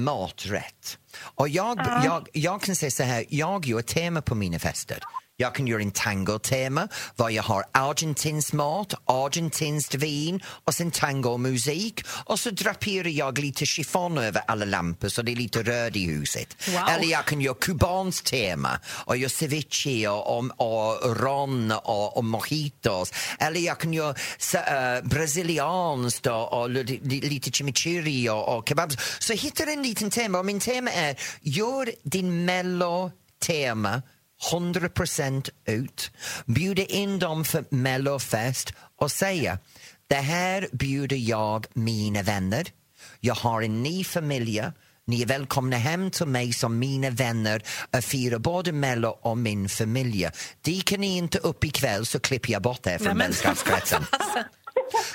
maträtt. 0.04 0.98
Och 1.20 1.50
jag, 1.50 1.78
jag, 2.06 2.28
jag 2.34 2.62
kan 2.62 2.76
säga 2.76 2.92
så 2.92 3.04
här, 3.04 3.26
jag 3.30 3.66
gör 3.66 3.82
tema 3.82 4.22
på 4.22 4.36
mina 4.36 4.60
fester. 4.60 5.00
Jag 5.38 5.56
kan 5.56 5.68
göra 5.68 5.82
en 5.82 5.92
tango-tema 5.92 6.88
var 7.16 7.30
jag 7.30 7.44
har 7.44 7.64
argentinsk 7.72 8.54
mat, 8.54 8.94
argentinskt 9.06 9.96
vin 9.96 10.44
och 10.46 10.74
sen 10.74 10.92
tangomusik 10.92 12.04
och 12.08 12.40
så 12.40 12.50
draperar 12.50 13.08
jag 13.10 13.40
lite 13.40 13.66
chiffon 13.66 14.18
över 14.18 14.42
alla 14.48 14.66
lampor 14.66 15.10
så 15.10 15.22
det 15.22 15.32
är 15.32 15.36
lite 15.36 15.64
röd 15.64 15.96
i 15.96 16.06
huset. 16.06 16.56
Wow. 16.68 16.90
Eller 16.90 17.12
jag 17.12 17.26
kan 17.26 17.42
göra 17.42 17.56
kubanskt 17.56 18.28
tema 18.28 18.80
och 18.88 19.18
göra 19.18 19.30
ceviche 19.30 20.08
och, 20.08 20.38
och, 20.38 21.04
och 21.04 21.18
ron 21.18 21.72
och, 21.72 22.18
och 22.18 22.24
mojitos. 22.26 23.14
Eller 23.40 23.60
jag 23.60 23.80
kan 23.80 23.94
göra 23.94 24.10
uh, 24.56 25.08
brasilianskt 25.08 26.28
och, 26.28 26.54
och 26.62 26.70
li- 26.70 27.00
li- 27.04 27.22
lite 27.22 27.52
chimichurri 27.52 28.30
och, 28.30 28.58
och 28.58 28.70
kebabs. 28.70 28.96
Så 29.20 29.34
hittar 29.34 29.68
en 29.68 29.84
liten 29.84 30.10
tema 30.10 30.40
och 30.40 30.46
min 30.46 30.60
tema 30.60 30.92
är 30.92 31.16
gör 31.42 31.92
din 32.04 32.46
mello-tema 32.46 34.02
100% 34.52 35.50
ut. 35.66 36.12
Bjuda 36.46 36.84
in 36.84 37.20
dem 37.20 37.46
för 37.46 37.66
mellofest 37.70 38.74
och 39.02 39.12
säga 39.12 39.60
det 40.08 40.16
här 40.16 40.68
bjuder 40.72 41.18
jag 41.18 41.66
mina 41.74 42.22
vänner. 42.22 42.68
Jag 43.20 43.36
har 43.36 43.62
en 43.62 43.84
ny 43.84 44.04
familj. 44.04 44.64
Ni 45.08 45.22
är 45.22 45.26
välkomna 45.26 45.78
hem 45.78 46.12
till 46.12 46.26
mig 46.26 46.54
som 46.54 46.80
mina 46.80 47.10
vänner 47.10 47.64
och 47.98 48.04
fira 48.04 48.40
både 48.40 48.72
Mello 48.72 49.08
och 49.08 49.38
min 49.38 49.70
familj. 49.70 50.30
Dyker 50.62 50.98
ni 50.98 51.18
inte 51.18 51.38
upp 51.38 51.64
ikväll 51.64 52.06
så 52.06 52.20
klipper 52.20 52.52
jag 52.52 52.62
bort 52.62 52.88
er 52.88 52.98
från 52.98 53.18
vänskapskretsen. 53.18 54.06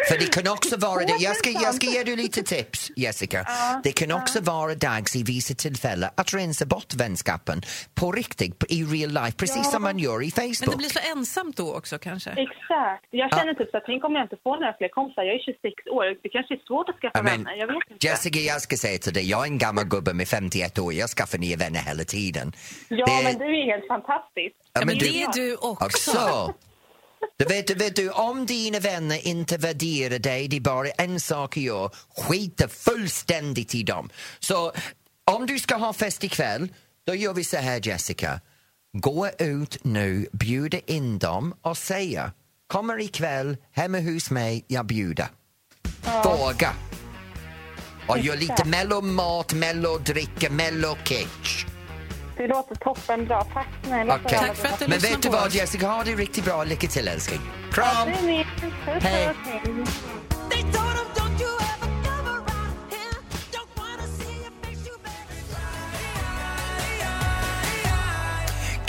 För 0.09 0.19
det 0.19 0.27
kan 0.35 0.53
också 0.53 0.77
vara 0.77 1.01
det. 1.05 1.17
Jag 1.19 1.37
ska, 1.37 1.51
jag 1.51 1.75
ska 1.75 1.87
ge 1.87 2.05
dig 2.05 2.17
lite 2.17 2.43
tips, 2.43 2.91
Jessica. 2.97 3.47
Det 3.85 3.93
kan 3.93 4.13
också 4.13 4.41
vara 4.41 4.75
dags 4.75 5.17
i 5.17 5.23
vissa 5.23 5.55
tillfällen 5.55 6.11
att 6.15 6.35
rensa 6.35 6.67
bort 6.67 6.95
vänskapen 6.95 7.63
på 7.95 8.13
riktigt, 8.13 8.65
i 8.69 8.85
real 8.85 9.11
life, 9.11 9.33
precis 9.37 9.71
som 9.71 9.83
man 9.83 9.99
gör 9.99 10.23
i 10.23 10.33
Men 10.37 10.49
det 10.51 10.55
Facebook. 10.57 10.77
blir 10.79 10.89
så 10.89 10.99
ensamt 11.17 11.57
då 11.57 11.75
också 11.75 11.99
kanske? 11.99 12.31
Exakt. 12.31 13.07
Jag 13.11 13.39
känner 13.39 13.55
typ 13.55 13.71
så 13.71 13.77
att 13.77 13.83
tänk 13.87 14.05
om 14.05 14.13
jag 14.15 14.25
inte 14.25 14.37
får 14.43 14.57
några 14.61 14.73
fler 14.79 14.89
kompisar. 14.89 15.23
Jag 15.23 15.35
är 15.35 15.39
26 15.45 15.87
år. 15.91 16.05
Det 16.23 16.29
kanske 16.29 16.55
är 16.55 16.59
svårt 16.67 16.89
att 16.89 16.95
skaffa 17.01 17.19
Ja, 17.19 17.23
men, 17.23 17.33
vänner. 17.45 17.57
Jag 17.57 17.67
vet 17.67 17.77
inte. 17.91 18.07
Jessica, 18.07 18.39
jag 18.39 18.61
ska 18.63 18.77
säga 18.77 18.99
till 18.99 19.13
dig, 19.13 19.31
jag 19.31 19.41
är 19.41 19.45
en 19.47 19.59
gammal 19.59 19.85
gubbe 19.85 20.13
med 20.15 20.29
51 20.29 20.79
år, 20.79 20.93
jag 20.93 21.11
skaffar 21.11 21.39
nya 21.39 21.57
vänner 21.57 21.81
hela 21.81 22.05
tiden. 22.05 22.53
Ja, 22.89 23.07
Det- 23.07 23.23
men 23.25 23.39
du 23.39 23.45
är 23.61 23.65
helt 23.73 23.87
fantastisk. 23.89 24.55
Ja, 24.73 24.81
Men 24.85 24.99
du- 24.99 25.07
det 25.07 25.23
är 25.23 25.33
du 25.33 25.57
också. 25.57 25.85
Också. 25.85 26.55
Vet, 27.49 27.67
du 27.67 27.75
vet 27.75 27.97
du, 27.97 28.11
om 28.11 28.47
dina 28.47 28.79
vänner 28.79 29.27
inte 29.27 29.57
värderar 29.57 30.19
dig, 30.19 30.49
det 30.49 30.57
är 30.57 30.61
bara 30.61 30.89
en 30.89 31.21
sak 31.21 31.57
att 31.57 31.63
göra. 31.63 31.91
Skita 32.17 32.69
fullständigt 32.69 33.75
i 33.75 33.83
dem. 33.83 34.11
Så 34.39 34.73
om 35.25 35.47
du 35.47 35.59
ska 35.59 35.75
ha 35.75 35.93
fest 35.93 36.25
ikväll, 36.25 36.69
då 37.07 37.15
gör 37.15 37.35
vi 37.35 37.45
så 37.45 37.57
här 37.57 37.81
Jessica. 37.87 38.41
Gå 38.93 39.29
ut 39.39 39.85
nu, 39.85 40.29
bjuda 40.33 40.79
in 40.79 41.19
dem 41.19 41.55
och 41.63 41.79
säga 41.79 42.33
kommer 42.71 43.01
ikväll 43.01 43.57
hemma 43.73 44.01
hos 44.01 44.31
mig, 44.31 44.65
jag 44.67 44.87
bjuder. 44.87 45.29
Våga. 46.25 46.73
Och 48.09 48.19
gör 48.19 48.37
lite 48.37 48.65
mellomat, 48.65 49.55
mellodricka, 49.55 50.51
mellokitsch. 50.51 51.67
Det 52.41 52.47
låter 52.47 52.75
toppenbra. 52.75 53.45
Tack 53.45 53.67
snälla 53.85 54.19
Okej. 54.25 54.39
Tack 54.39 54.57
för 54.57 54.69
att 54.69 54.79
du 54.79 54.89
Men 54.89 54.99
vet 54.99 55.23
du 55.23 55.29
vad. 55.29 55.55
Jessica, 55.55 55.87
ha 55.89 56.05
det 56.05 56.11
riktigt 56.11 56.45
bra. 56.45 56.65
Lycka 56.65 56.87
till 56.87 57.09
älskling. 57.09 57.41
Kram! 57.73 58.09
Hej. 59.01 59.35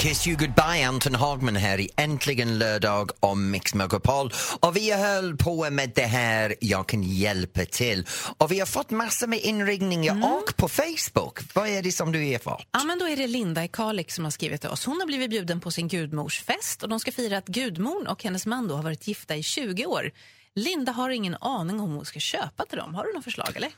Kiss 0.01 0.27
you 0.27 0.37
goodbye, 0.37 0.87
Anton 0.87 1.15
Hagman 1.15 1.55
här 1.55 1.79
i 1.79 1.89
Äntligen 1.97 2.57
lördag 2.59 3.11
om 3.19 3.51
Mix 3.51 3.73
Megapol. 3.73 4.31
Och 4.59 4.75
vi 4.77 4.91
höll 4.91 5.37
på 5.37 5.69
med 5.69 5.91
det 5.95 6.05
här 6.05 6.55
Jag 6.61 6.87
kan 6.87 7.03
hjälpa 7.03 7.65
till. 7.65 8.07
Och 8.37 8.51
vi 8.51 8.59
har 8.59 8.65
fått 8.65 8.89
massor 8.89 9.27
med 9.27 9.39
inringningar 9.39 10.11
Mm. 10.13 10.23
och 10.23 10.55
på 10.57 10.69
Facebook. 10.69 11.39
Vad 11.53 11.67
är 11.67 11.81
det 11.81 11.91
som 11.91 12.11
du 12.11 12.31
har 12.31 12.39
fått? 12.39 12.67
Ja, 12.71 12.83
men 12.83 12.99
då 12.99 13.07
är 13.07 13.17
det 13.17 13.27
Linda 13.27 13.63
i 13.63 13.67
Kalix 13.67 14.15
som 14.15 14.23
har 14.23 14.31
skrivit 14.31 14.61
till 14.61 14.69
oss. 14.69 14.85
Hon 14.85 14.99
har 14.99 15.07
blivit 15.07 15.29
bjuden 15.29 15.59
på 15.61 15.71
sin 15.71 15.87
gudmorsfest 15.87 16.83
och 16.83 16.89
de 16.89 16.99
ska 16.99 17.11
fira 17.11 17.37
att 17.37 17.47
gudmorn 17.47 18.07
och 18.07 18.23
hennes 18.23 18.45
man 18.45 18.67
då 18.67 18.75
har 18.75 18.83
varit 18.83 19.07
gifta 19.07 19.35
i 19.35 19.43
20 19.43 19.85
år. 19.85 20.11
Linda 20.55 20.91
har 20.91 21.09
ingen 21.09 21.35
aning 21.41 21.79
om 21.79 21.91
hon 21.91 22.05
ska 22.05 22.19
köpa 22.19 22.65
till 22.65 22.77
dem. 22.77 22.95
Har 22.95 23.03
du 23.05 23.13
något 23.13 23.23
förslag 23.23 23.51
eller? 23.55 23.69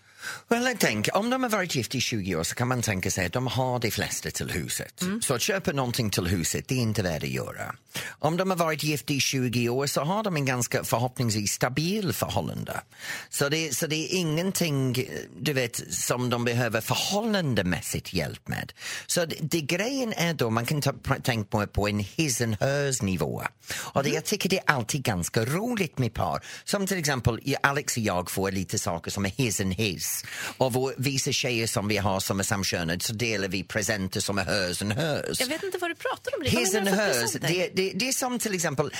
Well, 0.47 0.77
tänker, 0.77 1.15
om 1.17 1.29
de 1.29 1.43
har 1.43 1.49
varit 1.49 1.75
gifta 1.75 1.97
i 1.97 2.01
20 2.01 2.35
år 2.35 2.43
så 2.43 2.55
kan 2.55 2.67
man 2.67 2.81
tänka 2.81 3.11
sig 3.11 3.25
att 3.25 3.33
de 3.33 3.47
har 3.47 3.79
de 3.79 3.91
flesta 3.91 4.31
till 4.31 4.51
huset. 4.51 5.03
Så 5.21 5.33
att 5.33 5.41
köpa 5.41 5.71
någonting 5.71 6.09
till 6.09 6.27
huset, 6.27 6.67
det 6.67 6.75
är 6.75 6.79
inte 6.79 7.03
värt 7.03 7.23
att 7.23 7.29
göra. 7.29 7.75
Om 8.09 8.37
de 8.37 8.49
har 8.49 8.57
varit 8.57 8.83
gifta 8.83 9.13
i 9.13 9.19
20 9.19 9.69
år 9.69 9.87
så 9.87 10.01
har 10.01 10.23
de 10.23 10.35
en 10.35 10.45
ganska 10.45 10.83
förhoppningsvis 10.83 11.51
stabil 11.51 12.13
förhållande. 12.13 12.81
Så 13.29 13.49
det, 13.49 13.75
så 13.75 13.87
det 13.87 13.95
är 13.95 14.17
ingenting 14.17 14.95
du 15.39 15.53
vet, 15.53 15.93
som 15.93 16.29
de 16.29 16.45
behöver 16.45 16.81
förhållandemässigt 16.81 18.13
hjälp 18.13 18.47
med. 18.47 18.73
Så 19.07 19.25
det, 19.25 19.35
det 19.41 19.61
grejen 19.61 20.13
är 20.13 20.33
då, 20.33 20.49
man 20.49 20.65
kan 20.65 20.81
ta, 20.81 20.93
tänka 21.23 21.49
på, 21.49 21.67
på 21.67 21.87
en 21.87 21.99
his 21.99 22.41
and 22.41 22.55
hers 22.59 23.01
nivå. 23.01 23.43
Och 23.75 24.03
det, 24.03 24.09
jag 24.09 24.25
tycker 24.25 24.49
det 24.49 24.57
är 24.57 24.63
alltid 24.71 25.03
ganska 25.03 25.45
roligt 25.45 25.97
med 25.97 26.13
par. 26.13 26.45
Som 26.63 26.87
till 26.87 26.97
exempel, 26.97 27.55
Alex 27.63 27.97
och 27.97 28.03
jag 28.03 28.31
får 28.31 28.51
lite 28.51 28.79
saker 28.79 29.11
som 29.11 29.25
är 29.25 29.29
his 29.29 29.61
and 29.61 29.73
his. 29.73 30.12
Och 30.57 30.73
vår, 30.73 30.93
vissa 30.97 31.31
tjejer 31.31 31.67
som 31.67 31.87
vi 31.87 31.97
har 31.97 32.19
som 32.19 32.39
är 32.39 32.43
samkönade 32.43 32.99
så 32.99 33.13
delar 33.13 33.47
vi 33.47 33.63
presenter 33.63 34.19
som 34.19 34.37
är 34.37 34.43
hers 34.43 34.81
and 34.81 34.93
hers. 34.93 35.39
Jag 35.39 35.47
vet 35.47 35.63
inte 35.63 35.77
vad 35.77 35.91
du 35.91 35.95
pratar 35.95 36.31
om. 36.37 36.59
His 36.59 36.75
and 36.75 36.87
hers, 36.87 37.31
det, 37.31 37.69
det, 37.73 37.91
det 37.95 38.07
är 38.07 38.11
som 38.11 38.39
till 38.39 38.53
exempel 38.53 38.91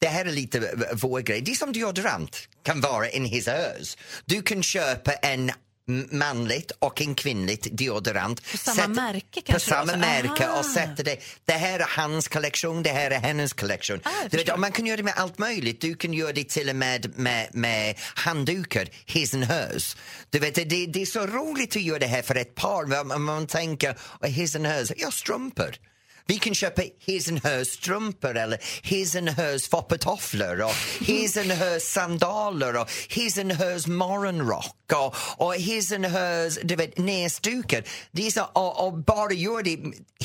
det 0.00 0.08
här 0.08 0.24
är 0.24 0.32
lite 0.32 0.74
vår 0.92 1.20
grej. 1.20 1.40
Det 1.40 1.50
är 1.50 1.56
som 1.56 1.72
deodorant 1.72 2.48
kan 2.62 2.80
vara 2.80 3.08
en 3.08 3.24
his 3.24 3.46
hers. 3.46 3.96
Du 4.24 4.42
kan 4.42 4.62
köpa 4.62 5.12
en 5.12 5.52
manligt 6.10 6.70
och 6.78 7.00
en 7.00 7.14
kvinnligt 7.14 7.66
deodorant. 7.72 8.50
På 8.52 8.56
samma 8.58 8.88
märke 8.88 9.40
På 9.40 9.46
kanske 9.46 9.70
samma 9.70 9.82
också? 9.82 9.96
märke 9.98 10.46
Aha. 10.48 10.58
och 10.58 10.64
sätter 10.64 11.04
det. 11.04 11.16
Det 11.44 11.52
här 11.52 11.78
är 11.80 11.86
hans 11.88 12.28
kollektion, 12.28 12.82
det 12.82 12.90
här 12.90 13.10
är 13.10 13.18
hennes 13.18 13.52
kollektion. 13.52 14.00
Ah, 14.02 14.10
du 14.30 14.36
vet, 14.36 14.58
man 14.58 14.72
kan 14.72 14.86
göra 14.86 14.96
det 14.96 15.02
med 15.02 15.14
allt 15.16 15.38
möjligt. 15.38 15.80
Du 15.80 15.94
kan 15.94 16.12
göra 16.14 16.32
det 16.32 16.48
till 16.48 16.68
och 16.68 16.76
med 16.76 17.18
med, 17.18 17.48
med 17.52 17.94
handdukar, 18.14 18.88
his 19.06 19.34
and 19.34 19.44
hers. 19.44 19.96
Du 20.30 20.38
vet, 20.38 20.54
det, 20.54 20.64
det 20.86 21.02
är 21.02 21.06
så 21.06 21.26
roligt 21.26 21.76
att 21.76 21.82
göra 21.82 21.98
det 21.98 22.06
här 22.06 22.22
för 22.22 22.34
ett 22.34 22.54
par. 22.54 23.04
Man, 23.04 23.22
man 23.22 23.46
tänker, 23.46 23.96
"Oh, 24.20 24.28
his 24.28 24.56
and 24.56 24.66
hers, 24.66 24.92
ja 24.96 25.10
strumpor. 25.10 25.74
Vi 26.30 26.38
kan 26.38 26.54
köpa 26.54 26.82
his 26.98 27.28
and 27.28 27.44
hers 27.44 27.68
strumpor 27.68 28.36
eller 28.36 28.58
his 28.82 29.16
and 29.16 29.28
hers 29.28 29.68
foppetofflor 29.68 30.62
och 30.62 30.74
his 31.00 31.36
and 31.36 31.50
hers 31.52 31.82
sandaler 31.82 32.76
och 32.76 32.90
his 33.08 33.38
and 33.38 33.52
hers 33.52 33.86
morgonrock 33.86 34.76
och, 34.92 35.14
och 35.46 35.54
his 35.54 35.92
and 35.92 36.06
hers 36.06 36.58
du 36.62 36.76
vet, 36.76 36.98
näsdukar. 36.98 37.84
Och, 38.52 38.86
och 38.86 38.98
bara 38.98 39.32
gör 39.32 39.62
det 39.62 39.78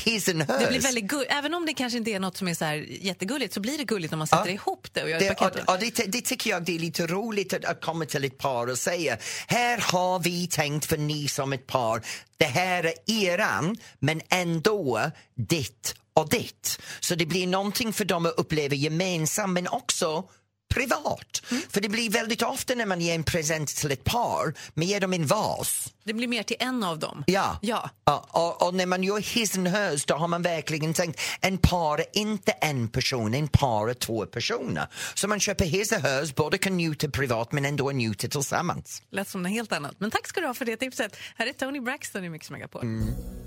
his 0.04 0.30
and 0.30 0.42
hers. 0.44 0.60
Det 0.62 0.68
blir 0.68 0.80
väldigt 0.80 1.04
gull- 1.12 1.26
Även 1.30 1.54
om 1.54 1.66
det 1.66 1.74
kanske 1.74 1.98
inte 1.98 2.12
är 2.12 2.20
något 2.20 2.38
som 2.38 2.48
är 2.48 2.54
så 2.54 2.66
jättegulligt 3.06 3.54
så 3.54 3.60
blir 3.60 3.78
det 3.78 3.84
gulligt 3.84 4.12
när 4.12 4.18
man 4.18 4.28
sätter 4.28 4.46
Ja. 4.46 4.52
ihop 4.52 4.88
det 4.94 5.04
och 5.04 5.10
gör 5.10 5.20
Det, 5.20 5.28
ett 5.28 5.38
paket. 5.38 5.64
och, 5.68 5.74
och 5.74 5.80
det, 5.80 6.12
det 6.12 6.22
tycker 6.22 6.50
jag 6.50 6.64
det 6.64 6.76
är 6.76 6.80
lite 6.80 7.08
roligt 7.08 7.54
att, 7.54 7.66
att 7.66 7.82
komma 7.82 8.06
till 8.06 8.24
ett 8.24 8.38
par 8.38 8.68
och 8.68 8.78
säga 8.78 9.18
här 9.48 9.78
har 9.78 10.20
vi 10.20 10.48
tänkt 10.48 10.86
för 10.86 10.98
ni 10.98 11.28
som 11.28 11.54
ett 11.54 11.68
par, 11.68 12.02
det 12.38 12.46
här 12.46 12.84
är 12.84 12.94
eran 13.28 13.78
men 14.00 14.22
ändå 14.30 15.12
ditt 15.38 15.95
och 16.16 16.30
ditt. 16.30 16.80
Så 17.00 17.16
det 17.16 17.26
blir 17.26 17.48
någonting 17.48 17.94
för 17.94 18.06
dem 18.06 18.26
att 18.26 18.34
uppleva 18.38 18.76
gemensamt 18.76 19.54
men 19.54 19.68
också 19.68 20.30
privat. 20.76 21.42
Mm. 21.52 21.64
För 21.70 21.82
det 21.82 21.90
blir 21.90 22.10
väldigt 22.10 22.42
ofta 22.42 22.76
när 22.76 22.86
man 22.86 23.02
ger 23.02 23.16
en 23.16 23.24
present 23.24 23.68
till 23.76 23.92
ett 23.92 24.04
par, 24.04 24.54
man 24.74 24.88
ger 24.88 25.00
dem 25.00 25.14
en 25.14 25.26
vas. 25.26 25.94
Det 26.04 26.14
blir 26.14 26.28
mer 26.28 26.44
till 26.44 26.58
en 26.60 26.84
av 26.84 27.00
dem. 27.00 27.24
Ja. 27.28 27.60
Ja. 27.62 27.90
Ja, 28.06 28.28
och, 28.30 28.68
och 28.68 28.76
när 28.76 28.86
man 28.86 29.04
gör 29.04 29.20
his 29.20 29.58
and 29.58 29.68
hers 29.68 30.06
då 30.06 30.16
har 30.16 30.28
man 30.28 30.42
verkligen 30.42 30.94
tänkt 30.94 31.22
en 31.42 31.58
par 31.58 32.00
är 32.00 32.06
inte 32.14 32.52
en 32.52 32.88
person, 32.88 33.34
en 33.34 33.48
par 33.48 33.90
är 33.90 33.94
två 33.94 34.26
personer. 34.26 34.88
Så 35.14 35.28
man 35.28 35.40
köper 35.40 35.66
his 35.66 35.94
and 35.94 36.04
hers, 36.04 36.36
båda 36.36 36.58
kan 36.58 36.78
njuta 36.78 37.10
privat 37.10 37.52
men 37.52 37.66
ändå 37.66 37.92
njuta 37.92 38.28
tillsammans. 38.28 39.02
Lät 39.12 39.30
som 39.30 39.44
något 39.44 39.52
helt 39.52 39.72
annat. 39.72 39.96
Men 39.98 40.12
tack 40.12 40.28
ska 40.28 40.42
du 40.42 40.48
ha 40.48 40.54
för 40.54 40.66
det 40.66 40.78
tipset. 40.78 41.18
Här 41.36 41.48
är 41.48 41.54
Tony 41.54 41.80
Braxton 41.80 42.24
i 42.24 42.30
Mix 42.30 42.52
Megapol. 42.52 42.82
Mm. 42.82 43.45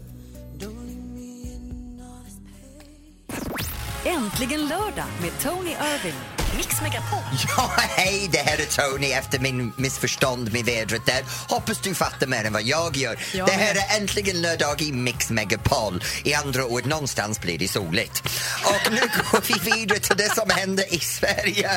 Äntligen 4.08 4.60
lördag 4.60 5.06
med 5.20 5.40
Tony 5.40 5.70
Irving. 5.70 6.37
Mix 6.56 6.80
Megapol. 6.82 7.18
Ja, 7.56 7.70
hej, 7.76 8.28
det 8.32 8.38
här 8.38 8.58
är 8.60 8.90
Tony 8.90 9.06
efter 9.06 9.38
min 9.38 9.72
missförstånd 9.76 10.52
med 10.52 10.64
vädret 10.64 11.06
där. 11.06 11.22
Hoppas 11.48 11.78
du 11.80 11.94
fattar 11.94 12.26
mer 12.26 12.44
än 12.44 12.52
vad 12.52 12.62
jag 12.62 12.96
gör. 12.96 13.18
Jag 13.34 13.46
det 13.46 13.52
här 13.52 13.74
är 13.74 13.96
äntligen 14.00 14.42
lördag 14.42 14.82
i 14.82 14.92
Mix 14.92 15.30
Megapol. 15.30 16.04
I 16.24 16.34
andra 16.34 16.64
ord, 16.66 16.86
någonstans 16.86 17.40
blir 17.40 17.58
det 17.58 17.68
soligt. 17.68 18.22
Och 18.64 18.92
nu 18.92 19.00
går 19.00 19.42
vi 19.48 19.70
vidare 19.70 19.98
till 19.98 20.16
det 20.16 20.34
som 20.34 20.50
händer 20.50 20.94
i 20.94 20.98
Sverige 20.98 21.70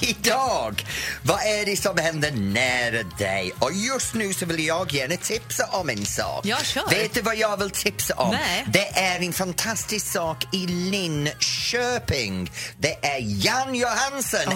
idag. 0.00 0.84
Vad 1.22 1.40
är 1.40 1.66
det 1.66 1.76
som 1.76 1.98
händer 1.98 2.30
nära 2.30 3.02
dig? 3.02 3.52
Och 3.58 3.72
just 3.72 4.14
nu 4.14 4.34
så 4.34 4.46
vill 4.46 4.66
jag 4.66 4.92
gärna 4.92 5.16
tipsa 5.16 5.66
om 5.66 5.90
en 5.90 6.06
sak. 6.06 6.46
Ja, 6.46 6.58
kör. 6.62 6.88
Vet 6.90 7.14
du 7.14 7.20
vad 7.20 7.36
jag 7.36 7.56
vill 7.56 7.70
tipsa 7.70 8.14
om? 8.14 8.30
Nej. 8.30 8.64
Det 8.68 8.98
är 8.98 9.20
en 9.20 9.32
fantastisk 9.32 10.12
sak 10.12 10.44
i 10.52 10.66
Linköping. 10.66 12.52
Det 12.78 13.06
är 13.06 13.18
Jan 13.20 13.74
Johansson 13.74 14.11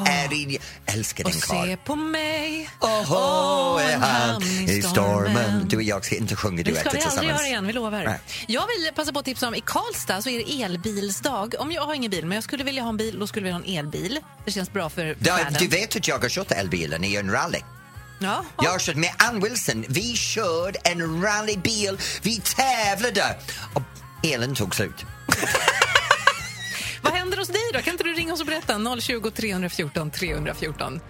är 0.07 0.33
i... 0.33 0.59
Älskar 0.87 1.25
Och 1.25 1.31
den 1.31 1.41
karln. 1.41 1.65
se 1.71 1.77
på 1.77 1.97
mig. 1.97 2.71
Åh, 2.81 3.83
är 3.83 3.93
en 3.95 4.03
han 4.03 4.43
i 4.43 4.83
stormen. 4.83 5.69
Du 5.69 5.77
och 5.77 5.83
jag 5.83 6.05
ska 6.05 6.17
inte 6.17 6.37
sjunga 6.37 6.63
Det 6.63 6.63
ska 6.63 6.71
duetter 6.73 6.91
vi 6.91 6.97
aldrig 6.97 7.03
tillsammans. 7.13 7.41
göra 7.41 7.47
igen, 7.49 7.67
vi 7.67 7.73
lovar. 7.73 8.05
Nej. 8.05 8.19
Jag 8.47 8.67
vill 8.67 8.91
passa 8.95 9.13
på 9.13 9.19
att 9.19 9.25
tipsa 9.25 9.49
om, 9.49 9.55
i 9.55 9.61
Karlstad 9.61 10.23
så 10.23 10.29
är 10.31 10.39
det 10.45 10.63
elbilsdag. 10.63 11.55
Om 11.59 11.73
jag 11.73 11.83
har 11.83 11.95
ingen 11.95 12.11
bil, 12.11 12.27
men 12.27 12.35
jag 12.35 12.45
skulle 12.45 12.65
vilja 12.65 12.83
ha 12.83 12.89
en 12.89 12.97
bil, 12.97 13.19
då 13.19 13.27
skulle 13.27 13.49
jag 13.49 13.59
vilja 13.59 13.73
ha 13.73 13.79
en 13.79 13.87
elbil. 13.87 14.19
Det 14.45 14.51
känns 14.53 14.73
bra 14.73 14.91
för 14.91 15.17
världen. 15.19 15.55
du 15.59 15.67
vet 15.67 15.97
att 15.97 16.09
jag 16.09 16.19
har 16.19 16.29
kört 16.29 16.53
elbilen 16.53 17.05
i 17.05 17.15
en 17.17 17.31
rally. 17.31 17.59
Ja, 18.19 18.45
Jag 18.63 18.71
har 18.71 18.79
kört 18.79 18.97
med 18.97 19.11
Ann 19.19 19.41
Wilson. 19.41 19.85
Vi 19.89 20.17
körde 20.17 20.79
en 20.79 21.23
rallybil. 21.23 21.99
Vi 22.23 22.41
tävlade. 22.41 23.37
Och 23.75 23.83
elen 24.27 24.55
tog 24.55 24.75
slut. 24.75 25.05
Händer 27.27 27.39
hos 27.39 27.49
dig 27.49 27.61
då? 27.73 27.79
Kan 27.81 27.93
inte 27.93 28.05
du 28.05 28.13
ringa 28.13 28.33
oss 28.33 28.41
och 28.41 28.47
berätta? 28.47 29.01
020 29.01 29.31
314 29.31 30.11
314. 30.11 31.01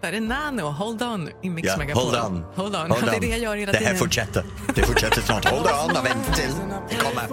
Där 0.00 0.12
är 0.12 0.20
Nano, 0.20 0.62
Hold 0.62 1.02
On 1.02 1.30
i 1.42 1.50
Mix 1.50 1.76
Megapol. 1.76 2.02
hold 2.02 2.16
on. 2.16 2.44
Hold 2.54 2.76
on. 2.76 2.90
Hold 2.90 3.04
Det 3.04 3.10
är 3.10 3.14
on. 3.14 3.20
det 3.20 3.26
jag 3.26 3.38
gör 3.38 3.56
hela 3.56 3.72
Det 3.72 3.78
tiden. 3.78 3.92
här 3.92 3.98
fortsätter. 4.00 4.44
Det 4.74 4.82
fortsätter 4.82 5.20
snart. 5.20 5.44
Hold 5.50 5.66
on 5.66 5.96
och 5.96 6.04
vänta 6.06 6.32
till 6.32 6.50
det 6.90 6.96
kommer. 6.96 7.28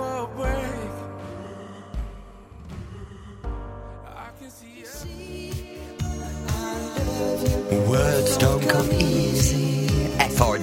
Words 7.88 8.38
don't 8.38 8.70
come 8.70 8.90
easy. 8.94 9.13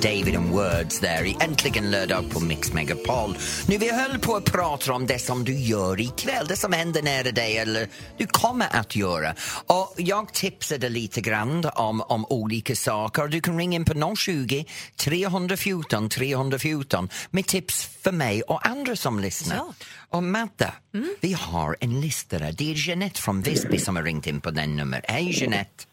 David 0.03 0.37
and 0.37 0.51
Words 0.51 1.01
där 1.01 1.25
i 1.25 1.37
Äntligen 1.41 1.91
lördag 1.91 2.31
på 2.33 2.41
Mix 2.41 2.73
Megapol. 2.73 3.37
Nu 3.69 3.79
vi 3.79 3.93
höll 3.93 4.19
på 4.19 4.37
att 4.37 4.53
prata 4.53 4.93
om 4.93 5.07
det 5.07 5.19
som 5.19 5.45
du 5.45 5.55
gör 5.55 6.01
ikväll, 6.01 6.47
det 6.49 6.57
som 6.57 6.73
händer 6.73 7.03
nära 7.03 7.31
dig 7.31 7.59
eller 7.59 7.89
du 8.19 8.27
kommer 8.27 8.77
att 8.77 8.97
göra. 8.97 9.35
Och 9.67 9.95
jag 9.97 10.35
tipsade 10.35 10.89
lite 10.89 11.21
grann 11.21 11.65
om, 11.75 12.01
om 12.01 12.27
olika 12.29 12.75
saker. 12.75 13.29
Du 13.29 13.41
kan 13.41 13.59
ringa 13.59 13.77
in 13.77 13.85
på 13.85 14.17
020 14.17 14.65
314 14.97 16.09
314 16.09 17.09
med 17.31 17.47
tips 17.47 17.89
för 18.03 18.13
mig 18.13 18.43
och 18.43 18.67
andra 18.67 18.97
som 18.97 19.21
lyssnar. 19.21 19.57
Ja. 19.57 19.75
Och 20.09 20.23
Madde, 20.23 20.73
vi 21.21 21.33
har 21.33 21.77
en 21.81 22.01
lista 22.01 22.39
där. 22.39 22.53
Det 22.53 22.71
är 22.71 22.89
Jeanette 22.89 23.21
från 23.21 23.43
Visby 23.43 23.79
som 23.79 23.97
har 23.97 24.03
ringt 24.03 24.27
in 24.27 24.41
på 24.41 24.51
den 24.51 24.77
nummer. 24.77 25.01
Hej 25.05 25.41
Jeanette! 25.41 25.85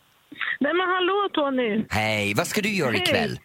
Nej 0.60 0.74
men 0.74 0.88
hallå 0.90 1.30
Tony! 1.34 1.86
Hej, 1.90 2.34
vad 2.34 2.48
ska 2.48 2.62
du 2.62 2.70
göra 2.70 2.92
Hej. 2.92 3.02
ikväll? 3.02 3.40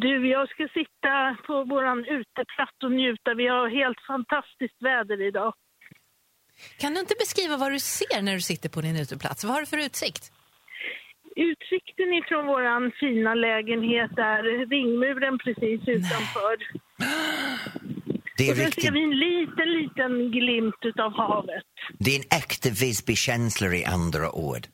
Du, 0.00 0.28
jag 0.28 0.48
ska 0.48 0.68
sitta 0.74 1.36
på 1.46 1.64
våran 1.64 1.98
uteplats 2.04 2.76
och 2.84 2.92
njuta. 2.92 3.34
Vi 3.34 3.46
har 3.46 3.68
helt 3.68 4.00
fantastiskt 4.06 4.82
väder 4.82 5.22
idag. 5.28 5.54
Kan 6.78 6.94
du 6.94 7.00
inte 7.00 7.14
beskriva 7.18 7.56
vad 7.56 7.72
du 7.72 7.78
ser 7.80 8.22
när 8.22 8.34
du 8.34 8.40
sitter 8.40 8.68
på 8.68 8.80
din 8.80 8.96
uteplats? 8.96 9.44
Vad 9.44 9.52
har 9.54 9.60
du 9.60 9.66
för 9.66 9.78
utsikt? 9.86 10.32
Utsikten 11.36 12.14
ifrån 12.14 12.46
våran 12.46 12.92
fina 13.00 13.34
lägenhet 13.34 14.10
är 14.18 14.66
ringmuren 14.66 15.38
precis 15.38 15.80
utanför. 15.88 16.56
Det 18.36 18.48
är, 18.48 18.50
Och 18.50 18.56
sen 18.56 18.66
riktigt, 18.66 18.84
ser 18.84 18.92
vi 18.92 19.02
en 19.04 19.18
liten, 19.18 19.72
liten 19.72 20.30
glimt 20.30 20.74
utav 20.82 21.12
havet. 21.12 21.64
det 21.98 22.10
är 22.10 22.18
en 22.18 22.38
äkta 22.38 22.68
Visby-känsla 22.68 23.66
i 23.74 23.84
andra 23.84 24.32
ord. 24.32 24.66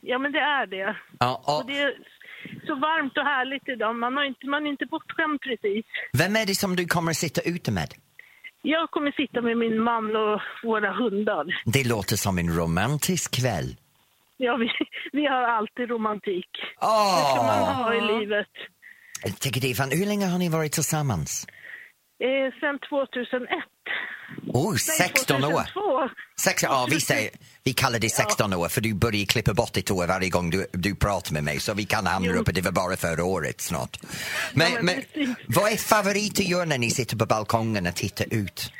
Ja, 0.00 0.18
men 0.18 0.32
det 0.32 0.38
är 0.38 0.66
det. 0.66 0.96
Ja, 1.20 1.42
Och 1.46 1.58
och 1.60 1.66
det 1.66 1.78
är 1.78 1.94
så 2.66 2.74
varmt 2.74 3.16
och 3.18 3.24
härligt 3.24 3.68
idag. 3.68 3.96
Man, 3.96 4.16
har 4.16 4.24
inte, 4.24 4.46
man 4.46 4.66
är 4.66 4.70
inte 4.70 4.86
bortskämd 4.86 5.40
precis. 5.40 5.84
vem 6.18 6.36
är 6.36 6.46
det 6.46 6.54
som 6.54 6.76
du 6.76 6.84
kommer 6.86 7.10
att 7.10 7.16
sitta 7.16 7.40
ute 7.40 7.72
med? 7.72 7.94
Jag 8.62 8.90
kommer 8.90 9.12
sitta 9.12 9.40
med 9.42 9.56
min 9.56 9.82
man 9.82 10.16
och 10.16 10.40
våra 10.62 10.92
hundar. 10.92 11.44
Det 11.64 11.88
låter 11.88 12.16
som 12.16 12.38
en 12.38 12.56
romantisk 12.58 13.34
kväll. 13.40 13.76
Ja, 14.36 14.56
vi, 14.56 14.70
vi 15.12 15.26
har 15.26 15.42
alltid 15.42 15.90
romantik. 15.90 16.50
Det 16.80 17.24
ska 17.32 17.42
man 17.42 17.74
ha 17.74 17.94
i 17.94 18.00
livet. 18.00 18.52
Jag 19.24 19.38
tycker 19.38 19.60
det 19.60 19.70
är 19.70 19.74
fan, 19.74 19.90
hur 19.90 20.06
länge 20.06 20.26
har 20.26 20.38
ni 20.38 20.48
varit 20.48 20.72
tillsammans? 20.72 21.46
Eh, 22.26 22.48
sen 22.60 22.78
2001. 22.88 23.50
Oh, 24.46 24.70
Nej, 24.70 24.78
16 24.78 25.44
år! 25.44 25.50
2002. 25.50 26.08
Sex, 26.40 26.62
ja, 26.62 26.86
vi, 26.90 27.00
säger, 27.00 27.30
vi 27.64 27.72
kallar 27.72 27.98
det 27.98 28.08
16 28.10 28.54
år 28.54 28.68
för 28.68 28.80
du 28.80 28.94
börjar 28.94 29.26
klippa 29.26 29.54
bort 29.54 29.76
ett 29.76 29.90
år 29.90 30.06
varje 30.06 30.28
gång 30.30 30.50
du, 30.50 30.66
du 30.72 30.94
pratar 30.96 31.32
med 31.32 31.44
mig 31.44 31.60
så 31.60 31.74
vi 31.74 31.84
kan 31.84 32.06
hamna 32.06 32.28
Jo. 32.34 32.40
uppe, 32.40 32.52
det 32.52 32.60
var 32.60 32.72
bara 32.72 32.96
förra 32.96 33.24
året 33.24 33.60
snart. 33.60 33.98
Men, 34.54 34.72
Ja, 34.72 34.78
men 34.82 34.96
men 35.16 35.34
vad 35.48 35.72
är 35.72 35.76
favorit 35.76 36.40
att 36.40 36.48
göra 36.48 36.64
när 36.64 36.78
ni 36.78 36.90
sitter 36.90 37.16
på 37.16 37.26
balkongen 37.26 37.86
och 37.86 37.94
tittar 37.94 38.26
ut? 38.34 38.72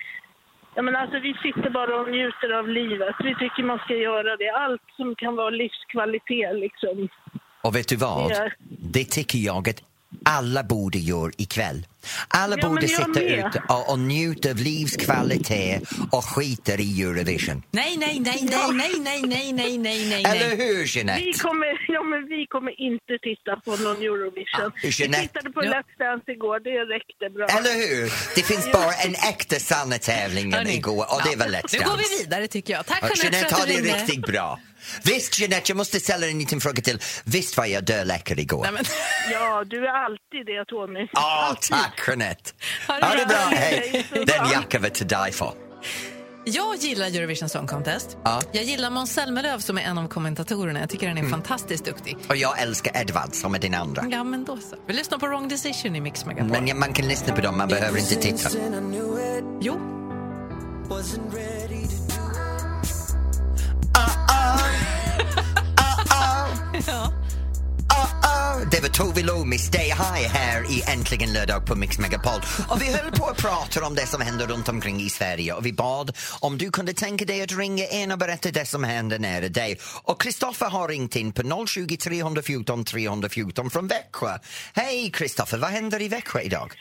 Ja, 0.75 0.83
men 0.83 0.97
alltså, 0.97 1.19
vi 1.19 1.33
sitter 1.45 1.71
bara 1.71 2.01
och 2.01 2.11
njuter 2.11 2.51
av 2.59 2.69
livet. 2.69 3.15
Vi 3.29 3.35
tycker 3.35 3.63
man 3.63 3.79
ska 3.79 3.95
göra 3.95 4.37
det. 4.37 4.51
Allt 4.65 4.83
som 4.97 5.15
kan 5.17 5.37
vara 5.37 5.51
livskvalitet 5.51 6.55
liksom. 6.65 7.09
Och 7.63 7.77
vet 7.77 7.89
du 7.89 7.97
vad? 7.97 8.31
Ja. 8.31 8.51
Det 8.95 9.05
tycker 9.05 9.39
jag 9.39 9.69
att 9.69 9.83
alla 10.25 10.62
borde 10.62 10.98
göra 10.98 11.33
ikväll. 11.38 11.87
Alla 12.29 12.57
Ja, 12.59 12.68
borde 12.68 12.88
sitta 12.88 13.20
ute 13.20 13.62
och, 13.68 13.90
och 13.90 13.98
njuta 13.98 14.51
av 14.51 14.57
livskvalitet 14.57 15.83
och 16.11 16.25
skiter 16.25 16.81
i 16.81 17.03
Eurovision. 17.03 17.62
Nej, 17.70 17.96
nej, 17.96 18.20
nej, 18.20 18.48
nej, 18.51 18.68
nej, 18.72 18.90
nej, 18.98 19.22
nej, 19.27 19.53
nej, 19.53 19.79
nej, 19.79 20.07
nej, 20.09 20.25
Eller 20.25 20.57
hur, 20.57 20.96
Jeanette? 20.96 21.25
Vi 21.25 21.33
kommer, 21.33 21.66
ja, 21.88 22.03
men 22.03 22.29
vi 22.29 22.46
kommer 22.48 22.81
inte 22.81 23.12
titta 23.22 23.57
på 23.64 23.70
någon 23.85 23.96
Eurovision. 23.96 24.66
Ah, 24.66 24.70
vi 24.83 24.88
Jeanette. 24.90 25.22
tittade 25.22 25.51
på 25.51 25.64
Ja. 25.64 25.70
Let's 25.72 25.98
Dance 25.98 26.33
igår, 26.33 26.61
det 26.61 26.94
räckte 26.94 27.25
bra. 27.37 27.46
Eller 27.59 27.75
hur? 27.88 28.12
Det 28.35 28.42
finns 28.42 28.72
bara 28.72 28.92
en 28.92 29.14
äkta 29.14 29.57
sanna 29.57 29.98
tävling 29.98 30.55
igår 30.68 31.07
och 31.14 31.20
det 31.31 31.37
var 31.37 31.46
Let's 31.46 31.68
Nu 31.72 31.79
går 31.79 31.87
Dance. 31.96 32.05
vi 32.18 32.22
vidare 32.25 32.46
tycker 32.48 32.72
jag. 32.72 32.87
Tack 32.87 33.03
Jeanette 33.03 33.22
Jeanette 33.25 33.55
för 33.55 33.62
att 33.62 33.68
du 33.68 33.72
det 33.75 33.79
ringde. 33.81 33.98
riktigt 33.98 34.27
bra. 34.27 34.61
Visst 35.05 35.38
Jeanette, 35.38 35.62
jag 35.66 35.77
måste 35.77 36.01
ställa 36.01 36.27
en 36.27 36.38
liten 36.38 36.61
fråga 36.61 36.83
till. 36.83 36.99
Visst 37.25 37.57
var 37.57 37.64
jag 37.66 37.85
döläcker 37.85 38.38
igår? 38.38 38.62
Nej, 38.62 38.73
men, 38.73 38.85
Ja, 39.33 39.64
du 39.66 39.87
är 39.87 40.05
alltid 40.05 40.47
det 40.47 40.64
Tony. 40.64 41.09
Ja, 41.12 41.57
tack 41.71 42.01
Jeanette. 42.09 42.51
Ha 42.88 42.99
det 42.99 43.07
Ha 43.07 43.14
det 43.14 43.27
bra. 43.27 43.37
bra, 43.37 43.59
hej. 43.59 44.07
Den 44.11 44.51
jackan 44.53 44.83
var 44.83 44.88
to 44.88 45.05
die 45.05 45.33
for. 45.33 45.55
jag 46.45 46.77
gillar 46.77 47.07
Eurovision 47.07 47.49
Song 47.49 47.66
Contest. 47.66 48.16
Ja. 48.25 48.40
Jag 48.53 48.64
gillar 48.64 48.90
Måns 48.90 49.14
Zelmerlöw 49.14 49.59
som 49.59 49.79
är 49.79 49.83
en 49.83 49.99
av 49.99 50.09
kommentatorerna. 50.09 50.81
Jag 50.81 50.90
tycker 50.90 51.09
han 51.09 51.18
är 51.18 51.29
fantastiskt 51.29 51.85
duktig. 51.85 52.16
Och 52.29 52.37
jag 52.37 52.61
älskar 52.62 53.01
Edvard 53.01 53.35
som 53.35 53.55
är 53.55 53.59
din 53.59 53.75
andra. 53.75 54.05
Ja, 54.11 54.25
men 54.25 54.45
då 54.45 54.57
så. 54.57 54.77
Vi 54.87 54.92
lyssnar 54.92 55.18
på 55.18 55.27
Wrong 55.27 55.49
Decision 55.49 55.97
i 55.97 56.01
Mix 56.01 56.25
Megapol. 56.27 56.51
Men 56.51 56.66
ja, 56.68 56.75
man 56.75 56.92
kan 56.92 57.09
lyssna 57.09 57.35
på 57.35 57.40
dem, 57.40 57.59
man 57.59 57.68
behöver 57.68 57.99
inte 57.99 58.14
titta. 58.14 58.49
Jo. 59.61 59.81
Ja. 66.87 67.13
Oh, 68.25 68.69
det 68.71 68.81
var 68.83 68.89
Tove 68.89 69.23
Lo 69.23 69.45
med 69.45 69.61
Stay 69.61 69.85
High 69.85 70.29
här 70.35 70.71
i 70.71 70.83
Äntligen 70.93 71.33
lördag 71.33 71.67
på 71.67 71.75
Mix 71.75 71.99
Megapol. 71.99 72.41
Och 72.69 72.83
vi 72.83 72.93
höll 72.97 73.11
på 73.11 73.27
att 73.27 73.37
prata 73.37 73.87
om 73.87 73.95
det 73.95 74.07
som 74.07 74.21
händer 74.21 74.47
runt 74.47 74.69
omkring 74.69 75.01
i 75.01 75.09
Sverige 75.11 75.53
och 75.53 75.67
vi 75.67 75.73
bad 75.73 76.17
om 76.41 76.59
du 76.59 76.71
kunde 76.71 76.93
tänka 76.93 77.25
dig 77.25 77.43
att 77.43 77.59
ringa 77.59 77.87
in 77.87 78.13
och 78.13 78.19
berätta 78.19 78.51
det 78.51 78.67
som 78.67 78.85
händer 78.85 79.19
nära 79.19 79.49
dig. 79.49 79.79
Och 80.05 80.21
Kristoffer 80.23 80.67
har 80.71 80.89
ringt 80.89 81.17
in 81.17 81.33
på 81.33 81.67
020 81.67 81.97
314 81.97 82.85
314 82.85 83.71
från 83.71 83.87
Växjö. 83.87 84.39
Hej 84.75 85.11
Kristoffer, 85.11 85.59
vad 85.59 85.71
händer 85.71 86.03
i 86.03 86.09
Växjö 86.09 86.41
idag? 86.41 86.73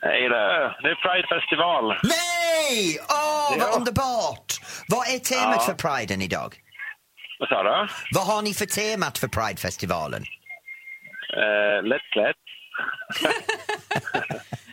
Hej 0.00 0.28
där, 0.28 0.82
det 0.82 0.88
är 0.90 0.94
Pride-festival. 0.94 1.84
Nej! 2.02 2.98
Åh, 3.08 3.58
vad 3.58 3.68
Ja. 3.72 3.76
underbart! 3.76 4.60
Vad 4.88 5.08
är 5.08 5.18
temat 5.18 5.54
Ja. 5.68 5.74
för 5.74 5.74
priden 5.74 6.22
idag? 6.22 6.54
Vad 7.38 7.48
sa 7.48 7.62
du? 7.62 7.88
Vad 8.14 8.26
har 8.26 8.42
ni 8.42 8.54
för 8.54 8.66
temat 8.66 9.18
för 9.18 9.28
Pridefestivalen? 9.28 10.22
Eh, 11.36 11.82
lättklätt. 11.84 12.36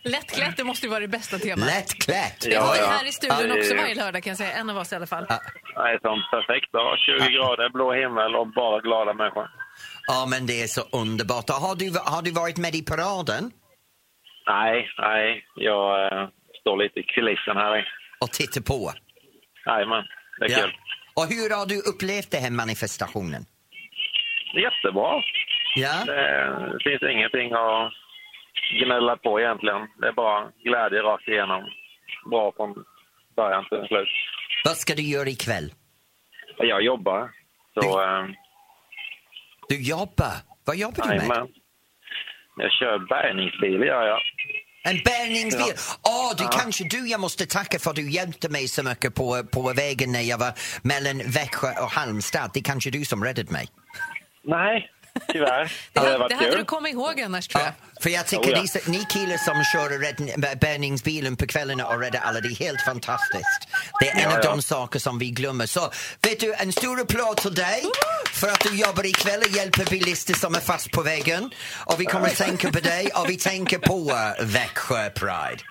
Lättklätt, 0.04 0.58
det 0.58 0.64
måste 0.64 0.86
ju 0.86 0.90
vara 0.90 1.00
det 1.00 1.08
bästa 1.08 1.40
temat. 1.40 1.66
Lättklätt? 1.66 2.46
Vi 2.46 2.56
har 2.56 2.76
ju 2.76 2.82
Ja, 2.82 2.88
ja. 2.88 2.92
här 2.92 3.08
i 3.08 3.12
studion 3.12 3.50
Ja, 3.50 3.58
också 3.58 3.74
ja. 3.76 3.82
varje 3.82 3.96
lördag 3.96 4.24
kan 4.24 4.32
jag 4.32 4.38
säga. 4.38 4.52
En 4.52 4.70
av 4.70 4.78
oss 4.78 4.94
i 4.94 4.96
alla 4.96 5.06
fall. 5.08 5.26
Nej, 5.76 6.00
som 6.02 6.24
perfekt 6.32 6.72
dag. 6.74 6.98
20 7.00 7.30
grader, 7.36 7.70
blå 7.70 7.94
himmel 7.94 8.36
och 8.36 8.48
bara 8.48 8.80
glada 8.82 9.14
människor. 9.14 9.50
Ja, 10.08 10.26
men 10.30 10.46
det 10.46 10.62
är 10.64 10.68
så 10.68 10.82
underbart. 10.92 11.50
Har 11.50 11.76
du, 11.76 11.92
har 12.06 12.22
du 12.22 12.32
varit 12.32 12.58
med 12.58 12.76
i 12.76 12.82
paraden 12.86 13.52
Nej, 14.48 14.90
nej. 14.98 15.46
Jag 15.56 16.22
eh, 16.22 16.28
står 16.62 16.78
lite 16.84 17.00
i 17.00 17.04
kulissen 17.04 17.58
här. 17.58 17.80
i. 17.80 17.84
och 18.20 18.32
tittat 18.32 18.66
på? 18.66 18.92
Jajamän, 19.66 20.04
det 20.40 20.46
är 20.46 20.50
Ja. 20.50 20.58
kul. 20.58 20.72
Och 21.16 21.26
hur 21.34 21.50
har 21.58 21.66
du 21.66 21.78
upplevt 21.92 22.32
den 22.32 22.42
här 22.44 22.52
manifestationen? 22.52 23.42
Jättebra. 24.66 25.12
Ja? 25.76 25.96
Det 26.06 26.80
finns 26.84 27.04
ingenting 27.14 27.54
att 27.54 27.92
gnälla 28.84 29.16
på 29.18 29.40
egentligen. 29.40 29.82
Det 30.02 30.08
är 30.08 30.12
bara 30.14 30.52
glädje 30.64 31.00
rakt 31.02 31.28
igenom. 31.28 31.64
Bra 32.30 32.52
från 32.58 32.86
början 33.36 33.66
till 33.70 33.88
slut. 33.88 34.08
Vad 34.66 34.78
ska 34.78 34.94
du 34.96 35.02
göra 35.02 35.30
ikväll? 35.30 35.72
Jag 36.58 36.82
jobbar, 36.82 37.32
så... 37.74 38.02
eh, 38.04 38.26
Du 39.70 39.82
jobbar? 39.90 40.34
Vad 40.66 40.76
jobbar 40.78 41.08
du 41.08 41.28
med? 41.28 41.48
Jag 42.58 42.72
kör 42.72 42.98
bärgningsbil, 43.00 43.82
gör 43.82 44.08
jag. 44.08 44.20
En 44.86 44.98
bärgningsbil? 45.06 45.74
Ja. 46.04 46.34
du 46.38 46.44
Ja. 46.44 46.50
kanske 46.50 46.84
du 46.84 47.08
jag 47.08 47.20
måste 47.20 47.46
tacka 47.46 47.80
för 47.80 47.94
du 47.94 48.12
hjälpte 48.12 48.50
mig 48.50 48.68
så 48.68 48.84
mycket 48.84 49.16
på, 49.16 49.44
på 49.44 49.74
vägen 49.74 50.12
när 50.12 50.22
jag 50.22 50.38
var 50.38 50.54
mellan 50.82 51.22
Växjö 51.26 51.72
och 51.82 51.92
Halmstad. 51.92 52.52
Det 52.54 52.62
kanske 52.62 52.90
du 52.90 53.06
som 53.06 53.24
räddade 53.24 53.52
mig. 53.52 53.68
Nej, 54.44 54.90
tyvärr. 55.28 55.72
Det, 55.94 56.00
hade 56.00 56.28
det 56.28 56.36
hade 56.36 56.58
du 56.58 56.66
kommit 56.66 56.94
ihåg 56.94 57.22
annars 57.22 57.48
tror 57.48 57.64
jag. 57.64 57.74
För 58.04 58.10
jag 58.10 58.28
tycker 58.28 58.54
Oh, 58.54 58.66
ja. 58.74 58.82
ni, 58.88 58.98
ni 58.98 59.06
killar 59.06 59.38
som 59.38 59.64
kör 59.64 60.56
bärgningsbilen 60.56 61.36
på 61.36 61.48
kvällarna 61.48 61.88
och 61.88 62.00
räddar 62.00 62.20
alla, 62.20 62.40
det 62.40 62.48
är 62.48 62.56
helt 62.56 62.82
fantastiskt. 62.82 63.68
Det 64.00 64.10
är 64.10 64.16
en 64.16 64.22
Ja, 64.22 64.38
av 64.38 64.44
ja. 64.44 64.50
de 64.52 64.62
saker 64.62 65.00
som 65.00 65.20
vi 65.20 65.30
glömmer. 65.32 65.66
Så 65.66 65.80
vet 66.22 66.40
du, 66.40 66.54
en 66.54 66.72
stor 66.72 67.02
applåd 67.02 67.38
till 67.38 67.54
dig 67.54 67.84
för 68.34 68.48
att 68.48 68.60
du 68.60 68.76
jobbar 68.80 69.06
ikväll 69.06 69.40
och 69.40 69.58
hjälper 69.58 69.86
bilister 69.90 70.34
som 70.34 70.56
är 70.56 70.60
fast 70.60 70.92
på 70.92 71.02
vägen. 71.02 71.52
Och 71.86 72.02
vi 72.02 72.06
kommer 72.06 72.28
att 72.28 72.38
tänka 72.38 72.72
på 72.72 72.80
dig 72.80 73.10
och 73.16 73.30
vi 73.30 73.38
tänker 73.38 73.78
på 73.78 73.96
uh, 73.96 74.46
Växjö 74.46 75.10
Pride. 75.10 75.62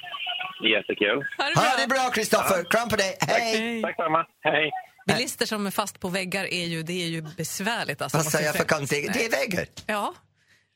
Jättekul. 0.74 1.26
Ha 1.38 1.76
det 1.78 1.86
bra. 1.88 2.10
Kristoffer, 2.10 2.64
kram 2.70 2.88
på 2.88 2.96
dig, 2.96 3.16
hej! 3.20 3.82
Tack 3.82 3.96
samma. 3.96 4.26
Hej. 4.42 4.70
Bilister 5.06 5.46
som 5.46 5.66
är 5.66 5.70
fast 5.70 6.00
på 6.00 6.08
väggar 6.08 6.44
är 6.44 6.66
ju, 6.66 6.82
det 6.82 7.02
är 7.02 7.06
ju 7.06 7.22
besvärligt. 7.22 8.02
Alltså, 8.02 8.18
Vad 8.18 8.26
säger 8.26 8.46
jag 8.46 8.56
för 8.56 8.64
konstigt? 8.64 9.10
Det 9.12 9.24
är 9.26 9.30
väggar. 9.30 9.66
Ja, 9.86 10.14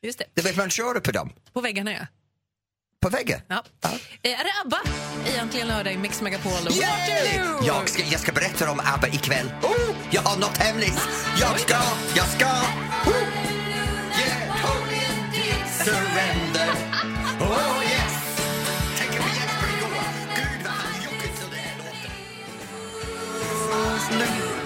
just 0.03 0.19
det. 0.19 0.25
Det 0.35 0.43
vet 0.43 0.57
man 0.57 0.71
köra 0.71 1.01
på 1.01 1.11
dem. 1.11 1.33
På 1.53 1.61
väggarna 1.61 1.93
ja. 1.93 2.07
På 3.01 3.09
väggar. 3.09 3.43
ja. 3.49 3.65
Eh, 4.23 4.41
Är 4.41 4.45
det 4.45 4.53
ABBA? 4.65 4.81
Egentligen 5.27 5.69
lördag 5.69 5.93
i 5.93 5.99
Mix 5.99 6.21
Megapol. 6.23 6.53
Waterloo! 6.53 7.67
Jag 7.67 7.89
ska, 7.89 8.03
jag 8.03 8.21
ska 8.21 8.33
berätta 8.33 8.71
om 8.71 8.81
ABBA 8.85 9.09
ikväll. 9.09 9.47
Oh, 9.63 9.95
jag 10.11 10.23
har 10.23 10.41
något 10.41 10.57
hemligt. 10.57 11.01
Jag 11.41 11.61
ska, 11.61 11.79
jag 12.17 12.27
ska. 12.27 12.47
Oh, 12.47 13.17
yeah, 14.19 14.93
indeed, 14.93 15.67
surrender. 15.85 16.71
Oh 17.41 17.86
låten. 24.13 24.57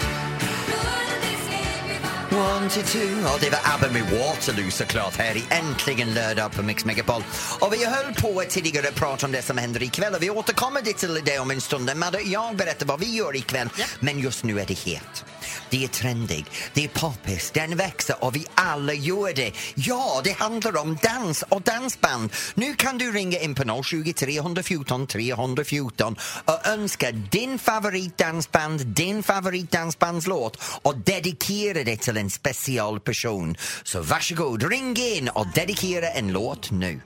One 2.33 2.71
to 2.71 2.81
two. 2.83 2.99
Ja, 3.25 3.37
det 3.41 3.51
var 3.51 3.59
ABBA 3.75 3.93
med 3.93 4.03
Waterloo 4.03 4.71
såklart 4.71 5.17
här 5.17 5.37
i 5.37 5.45
Äntligen 5.51 6.15
lördag 6.15 6.53
på 6.53 6.63
Mix 6.63 6.85
Megapol. 6.85 7.23
Och 7.59 7.73
vi 7.73 7.85
höll 7.85 8.15
på 8.15 8.43
tidigare 8.49 8.89
att 8.89 8.95
prata 8.95 9.27
om 9.27 9.33
det 9.33 9.43
som 9.43 9.59
händer 9.59 9.83
ikväll 9.83 10.15
och 10.15 10.23
vi 10.23 10.31
återkommer 10.31 10.81
till 10.81 11.21
det 11.25 11.39
om 11.39 11.51
en 11.51 11.61
stund. 11.61 11.91
Madde, 11.97 12.21
jag 12.21 12.57
berättar 12.57 12.87
vad 12.87 13.01
vi 13.01 13.15
gör 13.15 13.37
ikväll, 13.37 13.69
men 14.01 14.19
just 14.19 14.45
nu 14.45 14.61
är 14.61 14.67
det 14.67 14.79
het. 14.79 15.25
Det 15.71 15.85
är 15.85 15.89
trendig, 15.89 16.47
det 16.75 16.85
är 16.85 16.89
poppis, 16.89 17.51
den 17.51 17.77
växer 17.77 18.25
och 18.25 18.37
vi 18.37 18.47
alla 18.55 18.93
gör 18.93 19.35
det. 19.35 19.53
Ja, 19.75 20.21
det 20.25 20.33
handlar 20.33 20.77
om 20.77 20.99
dans 21.03 21.43
och 21.43 21.63
dansband. 21.63 22.33
Nu 22.55 22.75
kan 22.75 22.99
du 22.99 23.13
ringa 23.13 23.39
in 23.39 23.55
på 23.55 23.83
020 23.83 24.13
314 24.13 25.07
314 25.07 26.17
och 26.45 26.67
önska 26.67 27.13
din 27.13 27.59
favoritdansband, 27.59 28.87
din 28.87 29.23
favoritdansbandslåt 29.23 30.59
och 30.83 30.99
dedikera 30.99 31.85
det 31.85 31.97
till 31.97 32.17
en 32.17 32.31
speciell 32.31 33.01
person. 33.01 33.57
Så 33.85 34.03
varsågod, 34.03 34.63
ring 34.71 34.97
in 34.97 35.29
och 35.29 35.47
dedikera 35.55 36.11
en 36.11 36.33
låt 36.33 36.71
nu. 36.71 37.01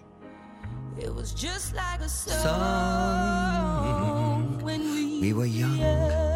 It 0.98 1.10
was 1.10 1.32
just 1.42 1.72
like 1.72 2.00
a 2.00 2.08
song 2.08 2.44
when 4.64 4.80
we, 4.94 5.20
We 5.20 5.32
were 5.32 5.46
young. 5.46 6.33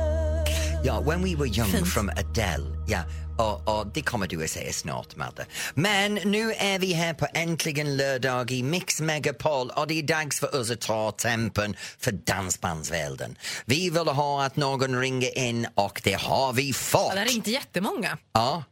Ja, 0.84 1.00
When 1.00 1.22
We 1.24 1.34
Were 1.36 1.46
Young 1.48 1.70
Fint. 1.72 1.88
from 1.88 2.08
Adele. 2.10 2.64
Ja, 2.88 3.02
och, 3.38 3.78
och 3.78 3.86
det 3.94 4.02
kommer 4.02 4.26
du 4.26 4.44
att 4.44 4.50
säga 4.50 4.72
snart, 4.72 5.16
Madde. 5.16 5.46
Men 5.74 6.14
nu 6.14 6.52
är 6.52 6.78
vi 6.78 6.92
här 6.92 7.14
på 7.14 7.26
Äntligen 7.34 7.96
lördag 7.96 8.50
i 8.50 8.62
Mix 8.62 9.00
Megapol 9.00 9.70
och 9.70 9.86
det 9.86 9.98
är 9.98 10.02
dags 10.02 10.40
för 10.40 10.60
oss 10.60 10.70
att 10.70 10.80
ta 10.80 11.10
tempen 11.12 11.76
för 11.98 12.12
dansbandsvärlden. 12.12 13.36
Vi 13.64 13.90
vill 13.90 14.08
ha 14.08 14.44
att 14.44 14.56
någon 14.56 15.00
ringer 15.00 15.38
in 15.38 15.66
och 15.74 16.00
det 16.04 16.12
har 16.20 16.52
vi 16.52 16.68
Ja, 16.68 16.74
fått. 16.74 17.12
det 17.12 17.18
har 17.18 17.26
ringt 17.26 17.46
jättemånga. 17.46 18.18
Ja. 18.32 18.64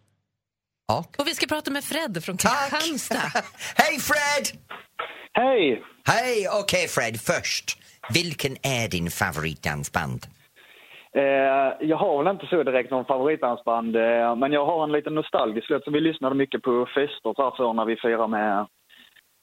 Och? 0.92 1.20
Och 1.20 1.26
vi 1.26 1.34
ska 1.34 1.46
prata 1.46 1.70
med 1.70 1.84
Fred 1.84 2.24
från! 2.24 2.36
Kristianstad. 2.36 3.32
Hej 3.74 4.00
Fred! 4.00 4.58
Hej! 5.32 5.82
Hej! 6.04 6.48
Okej 6.48 6.88
Fred, 6.88 7.20
först. 7.20 7.78
Vilken 8.12 8.56
är 8.62 8.88
din 8.88 9.10
favoritdansband? 9.10 10.26
Eh, 11.16 11.72
jag 11.80 11.96
har 11.96 12.24
väl 12.24 12.32
inte 12.34 12.46
så 12.46 12.62
direkt 12.62 12.90
någon 12.90 13.04
favoritdansband, 13.04 13.96
eh, 13.96 14.36
men 14.36 14.52
jag 14.52 14.66
har 14.66 14.84
en 14.84 14.92
liten 14.92 15.14
nostalgisk 15.14 15.70
låt 15.70 15.84
som 15.84 15.92
vi 15.92 16.00
lyssnade 16.00 16.34
mycket 16.34 16.62
på 16.62 16.86
fester 16.94 17.34
så 17.36 17.42
här 17.42 17.56
förr 17.56 17.72
när 17.72 17.84
vi 17.84 17.96
firade 17.96 18.28
med, 18.28 18.66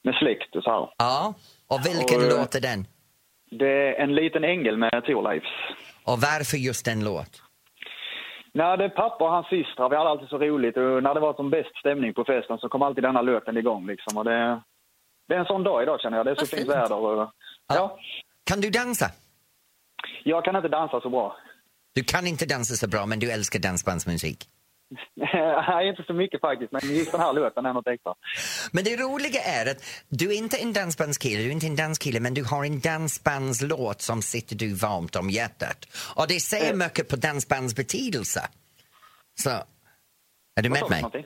med 0.03 0.15
släkt 0.15 0.55
och 0.55 0.63
så 0.63 0.71
här. 0.71 0.89
Ja, 0.97 1.33
och 1.67 1.79
vilken 1.85 2.17
Och, 2.17 2.33
eh, 2.33 2.39
låt 2.39 2.55
är 2.55 2.61
den? 2.61 2.85
Det 3.51 3.95
är 3.97 4.03
En 4.03 4.15
liten 4.15 4.43
ängel 4.43 4.77
med 4.77 5.03
Thorleifs. 5.05 5.53
Och 6.05 6.17
varför 6.21 6.57
just 6.57 6.85
den 6.85 7.03
låt? 7.03 7.41
När 8.51 8.77
det 8.77 8.85
är 8.85 8.89
pappa 8.89 9.23
och 9.25 9.31
hans 9.31 9.47
systrar, 9.47 9.89
vi 9.89 9.95
hade 9.95 10.09
alltid 10.09 10.29
så 10.29 10.37
roligt 10.37 10.77
och 10.77 11.03
när 11.03 11.13
det 11.13 11.19
var 11.19 11.33
som 11.33 11.49
bäst 11.49 11.75
stämning 11.79 12.13
på 12.13 12.23
festen 12.25 12.57
så 12.57 12.69
kom 12.69 12.81
alltid 12.81 13.03
denna 13.03 13.21
låten 13.21 13.57
igång 13.57 13.87
liksom. 13.87 14.17
Och 14.17 14.25
det, 14.25 14.61
det 15.27 15.35
är 15.35 15.39
en 15.39 15.45
sån 15.45 15.63
dag 15.63 15.83
idag 15.83 16.01
känner 16.01 16.17
jag, 16.17 16.25
det 16.25 16.31
är 16.31 16.45
så 16.45 16.55
fint. 16.55 16.69
väder 16.69 16.95
och, 16.95 17.29
ja. 17.67 17.97
Kan 18.43 18.61
du 18.61 18.69
dansa? 18.69 19.05
Jag 20.23 20.45
kan 20.45 20.55
inte 20.55 20.67
dansa 20.67 21.01
så 21.01 21.09
bra. 21.09 21.35
Du 21.93 22.03
kan 22.03 22.27
inte 22.27 22.45
dansa 22.45 22.75
så 22.75 22.87
bra, 22.87 23.05
men 23.05 23.19
du 23.19 23.31
älskar 23.31 23.59
dansbandsmusik. 23.59 24.49
Nej, 25.15 25.89
inte 25.89 26.03
så 26.07 26.13
mycket 26.13 26.41
faktiskt, 26.41 26.71
men 26.71 26.95
just 26.95 27.11
den 27.11 27.21
här 27.21 27.33
låten 27.33 27.65
är 27.65 27.73
något 27.73 27.87
extra. 27.87 28.13
Men 28.71 28.83
det 28.83 28.95
roliga 28.97 29.41
är 29.41 29.71
att 29.71 29.83
du 30.09 30.29
är 30.31 30.37
inte 30.37 30.57
en 30.57 30.73
dansbandskille, 30.73 31.41
du 31.43 31.47
är 31.47 31.51
inte 31.51 31.65
en 31.67 31.75
danskille, 31.75 32.19
men 32.19 32.33
du 32.33 32.43
har 32.43 32.65
en 32.65 32.79
dansbandslåt 32.79 34.01
som 34.01 34.21
sitter 34.21 34.55
du 34.55 34.73
varmt 34.73 35.15
om 35.15 35.29
hjärtat. 35.29 35.85
Och 36.15 36.27
det 36.27 36.39
säger 36.39 36.71
Eh. 36.71 36.77
mycket 36.77 37.09
på 37.09 37.15
dansbands 37.15 37.75
betydelse. 37.75 38.47
Så, 39.43 39.49
är 40.55 40.61
du 40.61 40.69
med 40.69 40.89
mig? 40.89 41.01
någonting? 41.01 41.25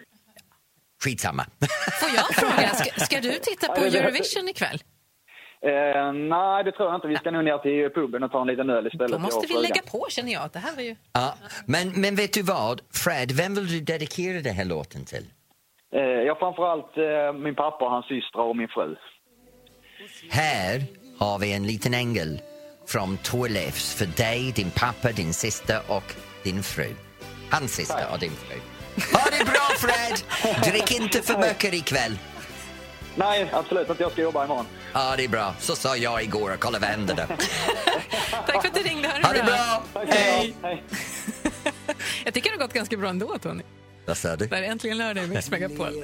Skitsamma. 1.03 1.45
Får 1.99 2.09
jag 2.15 2.35
fråga, 2.35 2.69
ska, 2.75 3.05
ska 3.05 3.21
du 3.21 3.31
titta 3.31 3.67
på 3.67 3.81
Eurovision 3.81 4.49
ikväll? 4.49 4.83
Eh, 5.61 6.13
nej, 6.13 6.63
det 6.63 6.71
tror 6.71 6.87
jag 6.87 6.95
inte. 6.95 7.07
Vi 7.07 7.15
ska 7.15 7.31
nog 7.31 7.43
ner 7.43 7.57
till 7.57 7.89
puben 7.95 8.23
och 8.23 8.31
ta 8.31 8.41
en 8.41 8.47
liten 8.47 8.69
öl 8.69 8.87
istället. 8.87 9.11
Då 9.11 9.19
måste 9.19 9.47
vi 9.47 9.53
lägga 9.53 9.81
på 9.91 10.05
känner 10.09 10.33
jag. 10.33 10.49
Det 10.53 10.59
här 10.59 10.75
var 10.75 10.83
ju... 10.83 10.95
ja. 11.13 11.33
men, 11.65 12.01
men 12.01 12.15
vet 12.15 12.33
du 12.33 12.41
vad, 12.41 12.81
Fred, 12.91 13.31
vem 13.31 13.55
vill 13.55 13.67
du 13.67 13.79
dedikera 13.79 14.41
den 14.41 14.55
här 14.55 14.65
låten 14.65 15.05
till? 15.05 15.25
Eh, 15.95 16.01
jag 16.01 16.39
framförallt 16.39 16.97
eh, 16.97 17.33
min 17.33 17.55
pappa 17.55 17.85
hans 17.85 18.05
systrar 18.05 18.43
och 18.43 18.55
min 18.55 18.67
fru. 18.67 18.95
Här 20.29 20.81
har 21.19 21.39
vi 21.39 21.53
en 21.53 21.67
liten 21.67 21.93
ängel 21.93 22.41
från 22.87 23.17
Thorleifs 23.17 23.95
för 23.95 24.05
dig, 24.17 24.51
din 24.55 24.71
pappa, 24.71 25.11
din 25.11 25.33
syster 25.33 25.79
och 25.87 26.13
din 26.43 26.63
fru. 26.63 26.95
Hans 27.51 27.75
syster 27.75 28.05
och 28.13 28.19
din 28.19 28.31
fru. 28.31 28.59
Ha 29.13 29.25
det 29.37 29.45
bra 29.45 29.67
Fred! 29.77 30.17
Drick 30.71 30.99
inte 30.99 31.21
för 31.21 31.37
mycket 31.37 31.73
ikväll. 31.73 32.17
Nej, 33.17 33.49
absolut 33.53 33.89
inte. 33.89 34.03
Jag 34.03 34.11
ska 34.11 34.21
jobba 34.21 34.45
imorgon. 34.45 34.65
Ja, 34.93 35.13
det 35.17 35.23
är 35.23 35.27
bra. 35.27 35.53
Så 35.59 35.75
sa 35.75 35.95
jag 35.97 36.23
igår 36.23 36.53
och 36.53 36.59
kolla 36.59 36.79
vad 36.79 36.89
hände 36.89 37.13
då. 37.13 37.35
Tack 38.47 38.61
för 38.61 38.67
att 38.67 38.73
du 38.73 38.81
ringde. 38.81 39.07
Ha 39.07 39.17
det, 39.17 39.27
Ha 39.27 39.33
det 39.33 39.43
bra! 39.43 39.83
Tack 39.93 40.07
ska 40.07 40.17
Hej! 40.17 40.55
Hej! 40.61 40.83
Jag 42.25 42.33
tycker 42.33 42.49
det 42.49 42.55
har 42.55 42.67
gått 42.67 42.73
ganska 42.73 42.97
bra 42.97 43.09
ändå, 43.09 43.37
Tony. 43.37 43.63
Vad 44.05 44.17
sa 44.17 44.35
du? 44.35 44.47
Det 44.47 44.57
är 44.57 44.63
äntligen 44.63 44.97
lördag 44.97 45.23
i 45.23 45.27
Mix 45.27 45.51
Megapol. 45.51 46.03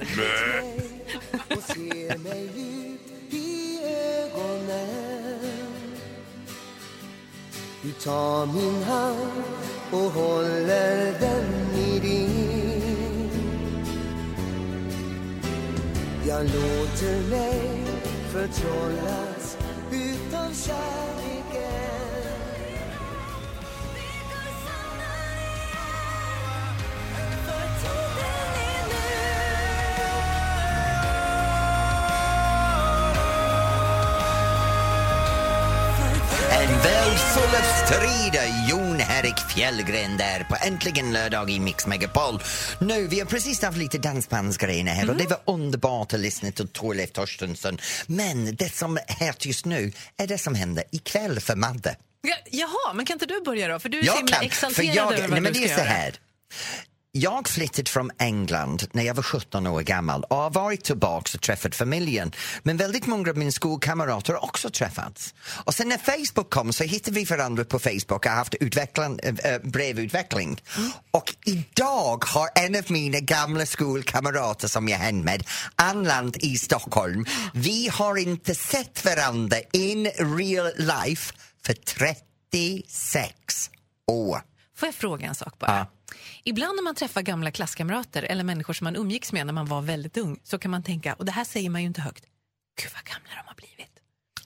Du 7.82 7.92
tar 7.92 8.46
min 8.46 8.82
hand 8.82 9.42
och 9.90 9.98
håller 9.98 11.20
den 11.20 11.63
Jag 16.34 16.44
låter 16.44 17.30
mig 17.30 17.84
förtrollas 18.32 19.56
utan 19.92 20.54
kärleken 20.54 21.94
En 36.50 36.68
värld 36.68 37.18
full 37.18 37.54
av 37.54 37.86
strider. 37.86 38.68
Jon 38.68 39.00
Erik 39.24 39.38
Fjällgren 39.38 40.16
där 40.16 40.44
på 40.44 40.56
Äntligen 40.66 41.12
lördag 41.12 41.50
i 41.50 41.60
Mix 41.60 41.86
Megapol. 41.86 42.40
Nu, 42.78 43.06
vi 43.06 43.20
har 43.20 43.26
precis 43.26 43.62
haft 43.62 43.78
lite 43.78 43.98
dansbandsgrejer 43.98 44.84
här 44.84 45.10
och 45.10 45.16
det 45.16 45.26
var 45.26 45.54
underbart 45.54 46.14
att 46.14 46.20
lyssna 46.20 46.50
till 46.50 46.68
Torleif 46.68 47.12
Torstensson. 47.12 47.78
Men 48.06 48.56
det 48.56 48.74
som 48.74 48.96
är 48.96 49.02
här 49.06 49.34
just 49.40 49.64
nu 49.64 49.92
är 50.16 50.26
det 50.26 50.38
som 50.38 50.54
händer 50.54 50.84
ikväll 50.92 51.40
för 51.40 51.56
Madde. 51.56 51.96
Ja, 52.22 52.36
jaha, 52.50 52.92
men 52.94 53.06
kan 53.06 53.14
inte 53.14 53.26
du 53.26 53.40
börja 53.40 53.68
då? 53.68 53.78
För 53.78 53.88
du 53.88 53.98
är 53.98 54.04
så 54.04 54.16
himla 54.16 54.36
för 54.36 54.44
exalterad 54.44 54.96
jag, 54.96 55.12
över 55.12 55.20
vad 55.20 55.30
nej, 55.30 55.40
men 55.40 55.52
du 55.52 55.60
det 55.60 55.68
ska 55.68 55.80
är 55.80 55.84
så 55.84 55.90
här. 55.90 56.14
Jag 57.16 57.48
flyttade 57.48 57.90
från 57.90 58.10
England 58.18 58.84
när 58.92 59.02
jag 59.02 59.14
var 59.14 59.22
17 59.22 59.66
år 59.66 59.80
gammal 59.80 60.24
och 60.24 60.36
har 60.36 60.50
varit 60.50 60.84
tillbaka 60.84 61.30
och 61.34 61.40
träffat 61.40 61.74
familjen. 61.74 62.32
Men 62.62 62.76
väldigt 62.76 63.06
många 63.06 63.30
av 63.30 63.36
mina 63.36 63.50
skolkamrater 63.50 64.32
har 64.32 64.44
också 64.44 64.70
träffats. 64.70 65.34
Och 65.64 65.74
sen 65.74 65.88
när 65.88 65.98
Facebook 65.98 66.50
kom 66.50 66.72
så 66.72 66.84
hittade 66.84 67.14
vi 67.14 67.24
varandra 67.24 67.64
på 67.64 67.78
Facebook 67.78 68.10
och 68.12 68.26
har 68.26 68.36
haft 68.36 68.54
utvecklan, 68.54 69.18
äh, 69.22 69.58
brevutveckling. 69.62 70.62
Och 71.10 71.34
idag 71.44 72.24
har 72.24 72.48
en 72.54 72.76
av 72.76 72.84
mina 72.88 73.20
gamla 73.20 73.66
skolkamrater 73.66 74.68
som 74.68 74.88
jag 74.88 74.98
hängde 74.98 75.24
med 75.24 75.46
anlänt 75.76 76.36
i 76.36 76.56
Stockholm. 76.56 77.26
Vi 77.54 77.88
har 77.88 78.16
inte 78.16 78.54
sett 78.54 79.04
varandra 79.04 79.56
in 79.72 80.06
real 80.06 80.72
life 80.76 81.34
för 81.66 81.74
36 81.74 83.70
år. 84.06 84.40
Får 84.76 84.86
jag 84.86 84.94
fråga 84.94 85.26
en 85.26 85.34
sak 85.34 85.58
bara? 85.58 85.86
Ibland 86.44 86.76
när 86.76 86.82
man 86.82 86.94
träffar 86.94 87.22
gamla 87.22 87.50
klasskamrater 87.50 88.22
eller 88.22 88.44
människor 88.44 88.74
som 88.74 88.84
man 88.84 88.96
umgicks 88.96 89.32
med 89.32 89.46
när 89.46 89.52
man 89.52 89.66
var 89.66 89.82
väldigt 89.82 90.16
ung 90.16 90.38
så 90.42 90.58
kan 90.58 90.70
man 90.70 90.82
tänka, 90.82 91.14
och 91.14 91.24
det 91.24 91.32
här 91.32 91.44
säger 91.44 91.70
man 91.70 91.80
ju 91.80 91.86
inte 91.86 92.00
högt, 92.00 92.24
gud 92.82 92.90
vad 92.94 93.04
gamla 93.04 93.28
de 93.42 93.48
har 93.48 93.54
blivit. 93.54 93.70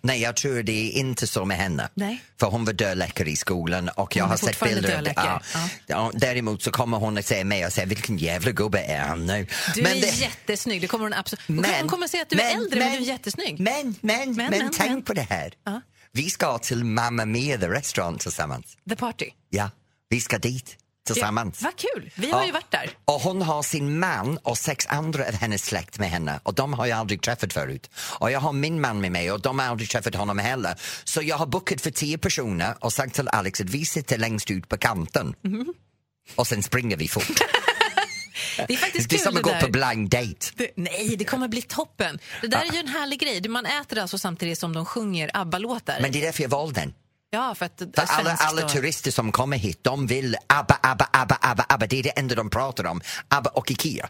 Nej, 0.02 0.20
jag 0.20 0.36
tror 0.36 0.62
det 0.62 0.72
är 0.72 0.90
inte 0.90 1.26
så 1.26 1.44
med 1.44 1.56
henne. 1.56 1.88
Nej. 1.94 2.22
För 2.40 2.46
hon 2.46 2.64
var 2.64 2.72
dödläkare 2.72 3.30
i 3.30 3.36
skolan 3.36 3.88
och 3.88 4.16
jag 4.16 4.24
har 4.24 4.36
sett 4.36 4.60
bilder 4.60 4.96
av 4.98 5.04
det. 5.04 5.12
Ja. 5.16 5.40
Ja, 5.86 6.10
däremot 6.14 6.62
så 6.62 6.70
kommer 6.70 6.98
hon 6.98 7.18
att 7.18 7.26
säga 7.26 7.44
mig 7.44 7.66
och 7.66 7.72
säga 7.72 7.86
vilken 7.86 8.18
jävla 8.18 8.50
gubbe 8.50 8.80
är 8.82 9.00
han 9.00 9.26
nu? 9.26 9.46
Du 9.74 9.82
men 9.82 9.96
är 9.96 10.00
det- 10.00 10.06
jättesnygg, 10.20 10.80
det 10.80 10.86
kommer 10.86 11.04
hon 11.04 11.14
absolut... 11.14 11.48
Men- 11.48 11.64
hon 11.80 11.88
kommer 11.88 12.08
säga 12.08 12.22
att 12.22 12.30
du 12.30 12.40
är 12.40 12.56
äldre 12.56 12.78
men, 12.80 12.92
du 12.92 12.96
är 12.98 13.00
jättesnygg. 13.00 13.60
Men, 13.60 13.94
men, 14.00 14.32
men, 14.36 14.50
men, 14.50 14.70
tänk 14.72 14.90
men. 14.90 15.02
på 15.02 15.12
det 15.12 15.26
här. 15.30 15.52
Ja. 15.64 15.80
Vi 16.12 16.30
ska 16.30 16.58
till 16.58 16.84
Mamma 16.84 17.24
Mia, 17.24 17.58
the 17.58 17.68
restaurant 17.68 18.20
tillsammans. 18.20 18.76
The 18.88 18.96
party. 18.96 19.26
Ja, 19.50 19.70
vi 20.08 20.20
ska 20.20 20.38
dit 20.38 20.76
tillsammans. 21.14 21.58
Ja, 21.62 21.70
vad 21.70 21.76
kul, 21.76 22.10
vi 22.14 22.30
har 22.30 22.40
Ja. 22.40 22.46
ju 22.46 22.52
varit 22.52 22.70
där. 22.70 22.90
Och 23.04 23.20
hon 23.20 23.42
har 23.42 23.62
sin 23.62 23.98
man 23.98 24.38
och 24.38 24.58
sex 24.58 24.86
andra 24.86 25.26
av 25.28 25.32
hennes 25.34 25.64
släkt 25.64 25.98
med 25.98 26.10
henne 26.10 26.40
och 26.42 26.54
de 26.54 26.72
har 26.72 26.86
jag 26.86 26.98
aldrig 26.98 27.22
träffat 27.22 27.52
förut. 27.52 27.90
Och 27.96 28.30
jag 28.30 28.40
har 28.40 28.52
min 28.52 28.80
man 28.80 29.00
med 29.00 29.12
mig 29.12 29.32
och 29.32 29.40
de 29.40 29.58
har 29.58 29.66
aldrig 29.66 29.90
träffat 29.90 30.14
honom 30.14 30.38
heller. 30.38 30.74
Så 31.04 31.22
jag 31.22 31.36
har 31.36 31.46
bokat 31.46 31.80
för 31.80 31.90
tio 31.90 32.18
personer 32.18 32.74
och 32.80 32.92
sagt 32.92 33.14
till 33.14 33.28
Alex 33.28 33.60
att 33.60 33.70
vi 33.70 33.86
sitter 33.86 34.18
längst 34.18 34.50
ut 34.50 34.68
på 34.68 34.76
kanten. 34.78 35.34
Mhm. 35.44 35.74
Och 36.34 36.46
sen 36.46 36.62
springer 36.62 36.96
vi 36.96 37.08
fort. 37.08 37.24
Det 38.66 38.74
är 38.74 38.76
faktiskt 38.78 39.10
det 39.10 39.16
är 39.16 39.18
kul 39.18 39.24
som 39.24 39.36
att 39.36 39.42
gå 39.42 39.50
där. 39.50 39.60
på 39.60 39.68
blind 39.68 40.10
date. 40.10 40.46
Det, 40.54 40.70
nej, 40.76 41.16
det 41.18 41.24
kommer 41.24 41.48
bli 41.48 41.62
toppen. 41.62 42.18
Det 42.40 42.46
där 42.46 42.58
är 42.68 42.72
ju 42.72 42.78
en 42.78 42.88
härlig 42.88 43.20
grej. 43.20 43.48
Man 43.48 43.66
äter 43.66 43.98
alltså 43.98 44.18
samtidigt 44.18 44.58
som 44.58 44.72
de 44.72 44.86
sjunger 44.86 45.30
ABBA-låtar. 45.34 45.98
Men 46.00 46.12
det 46.12 46.18
är 46.20 46.22
därför 46.26 46.42
jag 46.42 46.50
valde 46.50 46.80
den. 46.80 46.94
Ja, 47.30 47.54
för 47.54 47.66
att 47.66 47.78
För 47.78 48.04
alla, 48.06 48.32
alla 48.32 48.68
turister 48.68 49.10
som 49.10 49.32
kommer 49.32 49.56
hit, 49.56 49.78
de 49.82 50.06
vill 50.06 50.36
ABBA, 50.46 50.78
ABBA, 50.82 51.08
ABBA, 51.12 51.38
ABBA, 51.40 51.66
ABBA. 51.68 51.86
Det 51.86 51.98
är 51.98 52.02
det 52.02 52.08
enda 52.18 52.34
de 52.34 52.50
pratar 52.50 52.86
om. 52.86 53.00
ABBA 53.28 53.50
och 53.50 53.70
IKEA. 53.70 54.08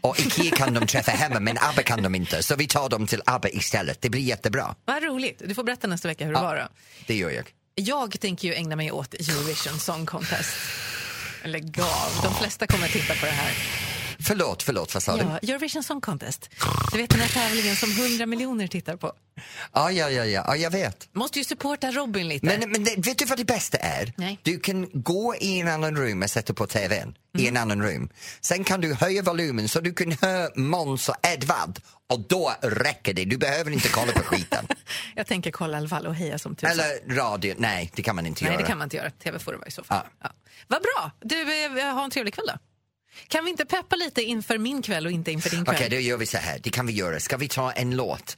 Och 0.00 0.20
IKEA 0.20 0.56
kan 0.56 0.74
de 0.74 0.86
träffa 0.86 1.10
hemma, 1.10 1.40
men 1.40 1.58
ABBA 1.60 1.82
kan 1.82 2.02
de 2.02 2.14
inte. 2.14 2.42
Så 2.42 2.56
vi 2.56 2.66
tar 2.66 2.88
dem 2.88 3.06
till 3.06 3.22
ABBA 3.26 3.48
istället. 3.48 4.00
Det 4.02 4.10
blir 4.10 4.22
jättebra. 4.22 4.74
Vad 4.84 5.02
roligt. 5.02 5.42
Du 5.46 5.54
får 5.54 5.64
berätta 5.64 5.86
nästa 5.86 6.08
vecka 6.08 6.24
hur 6.26 6.32
det 6.34 6.40
var 6.40 6.56
då. 6.56 6.68
Det 7.06 7.14
gör 7.14 7.30
jag. 7.30 7.50
Jag 7.74 8.20
tänker 8.20 8.48
ju 8.48 8.54
ägna 8.54 8.76
mig 8.76 8.92
åt 8.92 9.14
Eurovision 9.14 9.78
Song 9.78 10.06
Contest. 10.06 10.50
Lägg 11.44 11.80
av. 11.80 12.22
De 12.22 12.34
flesta 12.34 12.66
kommer 12.66 12.84
att 12.84 12.92
titta 12.92 13.14
på 13.14 13.26
det 13.26 13.32
här. 13.32 13.52
Förlåt, 14.22 14.62
förlåt, 14.62 14.94
vad 14.94 15.02
sa 15.02 15.16
du? 15.16 15.22
Ja, 15.22 15.38
Eurovision 15.38 15.82
Song 15.82 16.00
Contest. 16.00 16.50
Du 16.92 16.98
vet 16.98 17.10
den 17.10 17.20
här 17.20 17.28
tävlingen 17.28 17.76
som 17.76 17.90
100 17.90 18.26
miljoner 18.26 18.66
tittar 18.66 18.96
på. 18.96 19.12
Ja, 19.72 19.90
ja, 19.90 20.10
ja, 20.10 20.24
ja, 20.24 20.44
ja 20.46 20.56
jag 20.56 20.70
vet. 20.70 21.08
Måste 21.12 21.38
ju 21.38 21.44
supporta 21.44 21.90
Robin 21.90 22.28
lite. 22.28 22.46
Men, 22.46 22.70
men 22.70 22.84
det, 22.84 22.96
vet 22.96 23.18
du 23.18 23.24
vad 23.24 23.38
det 23.38 23.44
bästa 23.44 23.78
är? 23.78 24.12
Nej. 24.16 24.38
Du 24.42 24.60
kan 24.60 24.88
gå 24.92 25.34
i 25.40 25.60
en 25.60 25.68
annan 25.68 25.96
rum 25.96 26.22
och 26.22 26.30
sätta 26.30 26.54
på 26.54 26.66
tvn 26.66 27.14
i 27.38 27.48
en 27.48 27.56
annan 27.56 27.82
rum. 27.82 28.08
Sen 28.40 28.64
kan 28.64 28.80
du 28.80 28.94
höja 28.94 29.22
volymen 29.22 29.68
så 29.68 29.80
du 29.80 29.94
kan 29.94 30.12
höra 30.22 30.50
Måns 30.54 31.08
och 31.08 31.16
Edvard 31.22 31.78
och 32.06 32.20
då 32.20 32.52
räcker 32.62 33.14
det. 33.14 33.24
Du 33.24 33.36
behöver 33.36 33.70
inte 33.70 33.88
kolla 33.88 34.12
på 34.12 34.22
skiten. 34.22 34.66
Jag 35.14 35.26
tänker 35.26 35.50
kolla 35.50 35.76
i 35.76 35.80
alla 35.80 35.88
fall 35.88 36.06
och 36.06 36.14
heja 36.14 36.38
som 36.38 36.56
tusan. 36.56 36.70
Eller 36.70 37.14
radio. 37.16 37.54
Nej, 37.58 37.90
det 37.94 38.02
kan 38.02 38.16
man 38.16 38.26
inte 38.26 38.44
Nej, 38.44 38.52
göra. 38.52 38.62
det 38.62 38.68
kan 38.68 38.78
man 38.78 38.86
inte 38.86 38.96
göra. 38.96 39.10
TV 39.10 39.38
får 39.38 39.52
det 39.52 39.58
vara 39.58 39.68
i 39.68 39.70
så 39.70 39.84
fall. 39.84 40.06
Ja. 40.22 40.30
Vad 40.66 40.82
bra. 40.82 41.10
Du, 41.20 41.64
eh, 41.64 41.94
ha 41.94 42.04
en 42.04 42.10
trevlig 42.10 42.34
kväll 42.34 42.46
då. 42.46 42.58
Kan 43.28 43.44
vi 43.44 43.50
inte 43.50 43.64
peppa 43.64 43.96
lite 43.96 44.22
inför 44.22 44.58
min 44.58 44.82
kväll 44.82 45.06
och 45.06 45.12
inte 45.12 45.32
inför 45.32 45.50
din 45.50 45.64
kväll? 45.64 45.74
Okej, 45.76 45.88
då 45.90 45.96
gör 45.96 46.16
vi 46.16 46.26
så 46.26 46.38
här. 46.38 46.58
Det 46.62 46.70
kan 46.70 46.86
vi 46.86 46.92
göra. 46.92 47.20
Ska 47.20 47.36
vi 47.36 47.48
ta 47.48 47.72
en 47.72 47.96
låt? 47.96 48.36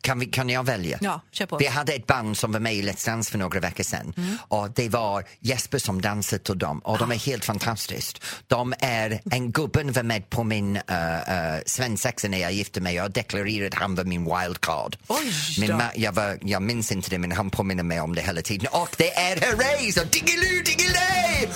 Kan, 0.00 0.18
vi, 0.18 0.26
kan 0.26 0.48
jag 0.48 0.64
välja? 0.66 0.98
Ja, 1.00 1.20
kör 1.32 1.46
på. 1.46 1.56
Vi 1.58 1.66
hade 1.66 1.92
ett 1.92 2.06
band 2.06 2.36
som 2.36 2.52
var 2.52 2.60
med 2.60 2.74
i 2.74 2.82
Let's 2.82 3.06
Dance 3.06 3.30
för 3.30 3.38
några 3.38 3.60
veckor 3.60 3.84
sedan. 3.84 4.38
Och 4.48 4.70
det 4.70 4.88
var 4.88 5.24
Jesper 5.40 5.78
som 5.78 6.00
dansade 6.02 6.42
till 6.42 6.58
dem 6.58 6.78
och 6.78 6.98
de 6.98 7.12
är 7.12 7.16
helt 7.16 7.44
fantastiskt. 7.44 8.22
De 8.46 8.74
är, 8.80 9.20
en 9.30 9.52
gubben 9.52 9.92
var 9.92 10.02
med 10.02 10.30
på 10.30 10.44
min 10.44 10.76
uh, 10.76 10.82
uh, 10.82 11.60
svensexa 11.66 12.28
när 12.28 12.38
jag 12.38 12.52
gifte 12.52 12.80
mig. 12.80 12.94
Jag 12.94 13.10
deklarerade 13.10 13.66
att 13.68 13.74
han 13.74 13.94
var 13.94 14.04
min 14.04 14.24
wildcard. 14.24 14.96
Oj 15.06 15.32
Min 15.60 15.72
ma- 15.72 15.90
jag, 15.96 16.12
var, 16.12 16.38
jag 16.42 16.62
minns 16.62 16.92
inte 16.92 17.10
det 17.10 17.18
men 17.18 17.32
han 17.32 17.50
påminner 17.50 17.82
mig 17.82 18.00
om 18.00 18.14
det 18.14 18.22
hela 18.22 18.42
tiden. 18.42 18.68
Och 18.72 18.88
det 18.98 19.12
är 19.16 19.36
Herreys 19.40 19.96
och 19.96 20.06
Diggiloo 20.06 20.62
Diggiley! 20.64 21.48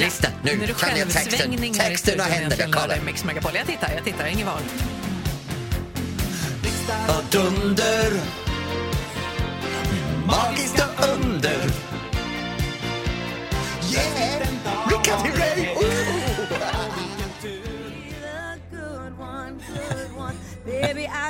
Lyssna, 0.00 0.28
nu, 0.42 0.56
Nu 0.56 0.66
kan 0.66 0.98
jag 0.98 1.10
texten. 1.10 1.72
Texten 1.72 2.20
och 2.20 2.26
händerna, 2.26 2.96
Megapol. 3.26 3.50
Jag 3.54 3.66
tittar, 3.66 3.92
jag 3.94 4.04
tittar, 4.04 4.26
inget 4.26 4.46
val. 4.46 4.62
och 7.08 7.24
dunder 7.30 8.12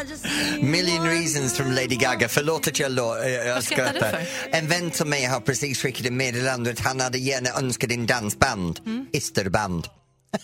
Million 0.61 1.05
reasons 1.05 1.57
from 1.57 1.71
Lady 1.73 1.97
Gaga. 1.97 2.29
Förlåt 2.29 2.69
att 2.69 2.79
jag, 2.79 2.93
lo- 2.93 3.23
eh, 3.23 3.29
jag 3.31 3.65
skrattar. 3.65 4.27
En 4.53 4.69
vän 4.69 4.91
till 4.91 5.07
mig 5.07 5.25
har 5.25 5.41
precis 5.41 5.83
skickat 5.83 6.07
ett 6.07 6.13
meddelande 6.13 6.71
att 6.71 6.81
han 6.81 7.01
hade 7.01 7.19
gärna 7.19 7.51
önskat 7.51 7.91
en 7.91 8.07
dansband. 8.07 8.81
Mm. 8.87 9.07
Isterband. 9.13 9.87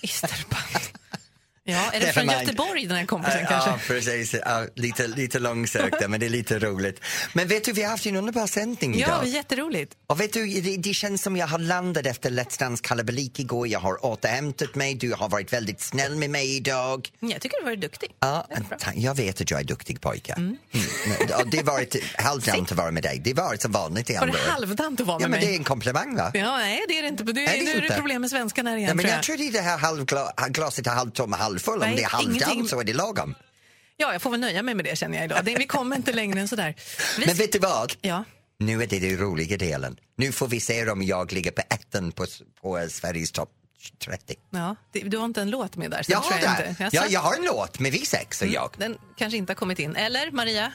Isterband. 0.03 0.85
Ja, 1.69 1.91
är 1.93 2.01
det 2.01 2.13
från. 2.13 2.27
Göteborg 2.27 2.87
den 2.87 2.97
här 2.97 3.07
kompisen 3.07 3.41
Ja, 3.41 3.47
kanske? 3.49 3.71
Ja, 3.71 3.79
precis. 3.87 4.35
Ja, 4.45 4.65
lite, 4.75 5.07
lite 5.07 5.39
långsökt 5.39 6.09
men 6.09 6.21
det 6.21 6.27
är 6.27 6.31
lite 6.31 6.59
roligt. 6.59 7.01
Men 7.33 7.49
vet 7.49 7.65
du, 7.65 7.73
vi 7.73 7.83
har 7.83 7.91
haft 7.91 8.07
en 8.07 8.17
underbar 8.17 8.47
sändning 8.47 8.99
Ja, 8.99 9.07
idag. 9.07 9.23
är 9.23 9.29
jätteroligt. 9.29 9.93
Och 10.07 10.21
vet 10.21 10.33
du, 10.33 10.47
det, 10.61 10.77
det 10.77 10.95
känns 10.95 11.23
som 11.23 11.37
jag 11.37 11.47
har 11.47 11.59
landat 11.59 12.07
efter 12.07 12.31
Let's 12.31 12.59
Dance 12.59 12.83
kalabalik 12.87 13.39
igår. 13.41 13.69
Jag 13.69 13.81
har 13.81 14.05
återhämtat 14.07 14.75
mig. 14.75 14.95
Du 14.95 15.13
har 15.13 15.29
varit 15.29 15.53
väldigt 15.53 15.81
snäll 15.81 16.17
med 16.17 16.31
mig 16.31 16.57
idag. 16.57 17.09
Jag 17.21 17.41
tycker 17.41 17.57
du 17.57 17.65
har 17.65 17.71
varit 17.71 17.81
duktig. 17.81 18.11
Ja, 18.21 18.47
jag 18.95 19.15
vet 19.15 19.41
att 19.41 19.51
jag 19.51 19.61
är 19.61 19.65
duktig 19.65 20.01
pojke. 20.01 20.33
Mm. 20.33 20.57
Men, 20.73 21.37
och 21.41 21.47
det 21.51 21.57
har 21.57 21.65
varit 21.65 21.97
halvdant 22.19 22.71
att 22.73 22.79
vara 22.79 22.91
med 22.91 23.03
dig. 23.03 23.21
Det 23.25 23.37
har 23.39 23.45
varit 23.49 23.63
som 23.63 23.73
vanligt 23.73 24.11
i 24.11 24.15
Var 24.15 24.21
det 24.27 24.33
andra 24.33 24.53
halvdant 24.53 25.01
att 25.01 25.07
vara 25.07 25.17
Ja, 25.23 25.29
med 25.29 25.31
men 25.31 25.41
det 25.49 25.55
är 25.55 25.57
en 25.59 25.65
komplimang 25.65 26.17
va? 26.17 26.31
Ja, 26.35 26.57
nej, 26.57 26.85
det 26.89 26.99
är 26.99 27.03
det 27.03 27.09
inte. 27.09 27.25
Det, 27.25 27.31
Är 27.31 27.35
det 27.59 27.65
nu 27.65 27.71
är 27.71 27.77
det 27.81 27.83
inte? 27.87 27.97
problem 27.97 28.21
med 28.21 28.31
svenskan 28.31 28.67
här 28.67 28.77
igen, 28.77 28.89
Ja, 28.89 28.95
men 28.95 29.03
tror 29.03 29.11
jag. 29.11 29.19
jag 29.19 29.25
tror 29.25 29.37
det 29.37 29.47
är 29.49 29.53
det 29.53 29.61
här 29.61 29.79
halvgla- 29.79 30.49
glaset 30.49 30.87
är 30.87 30.91
halvfull. 31.57 31.83
Om 31.83 31.97
det 31.97 32.03
är 32.03 32.09
halvdant 32.09 32.37
ingenting- 32.43 32.69
så 32.69 32.81
är 32.81 32.85
det 32.85 32.93
lagom. 32.95 33.35
Ja, 33.97 34.13
jag 34.13 34.23
får 34.23 34.31
väl 34.31 34.41
nöja 34.41 34.63
mig 34.63 34.75
med 34.75 34.85
det 34.85 34.97
känner 34.99 35.17
jag 35.17 35.25
idag. 35.25 35.45
Det, 35.45 35.55
vi 35.57 35.67
kommer 35.67 35.97
inte 35.97 36.13
längre 36.13 36.41
än 36.41 36.49
sådär. 36.49 36.75
Vi... 37.19 37.27
Men 37.27 37.35
vet 37.37 37.53
du 37.53 37.59
vad? 37.59 37.93
Ja. 38.01 38.25
Nu 38.59 38.83
är 38.83 38.87
det 38.87 38.99
den 38.99 39.19
roliga 39.19 39.57
delen. 39.57 39.97
Nu 40.17 40.33
får 40.33 40.49
vi 40.49 40.61
se 40.61 40.91
om 40.91 41.03
jag 41.03 41.33
ligger 41.33 41.51
på 41.51 41.63
ettan 41.71 42.13
på, 42.13 42.27
på 42.63 42.87
Sveriges 42.91 43.33
topp 43.33 43.51
30. 44.05 44.35
Ja, 44.51 44.77
det, 44.93 45.01
du 45.01 45.17
har 45.19 45.25
inte 45.25 45.43
en 45.43 45.51
låt 45.51 45.77
med 45.77 45.91
där? 45.91 46.03
så 46.03 46.13
Jag 46.13 46.19
har 46.19 46.39
jag 46.41 46.51
inte. 46.51 46.75
Ja, 46.79 46.89
Jaså? 46.93 47.13
jag 47.13 47.21
har 47.21 47.35
en 47.35 47.45
låt 47.45 47.79
med 47.79 47.93
vi 47.93 48.07
sex 48.07 48.43
och 48.43 48.49
jag. 48.49 48.71
Den 48.79 48.99
kanske 49.17 49.37
inte 49.37 49.51
har 49.51 49.57
kommit 49.57 49.79
in. 49.79 49.97
Eller, 49.97 50.31
Maria? 50.31 50.73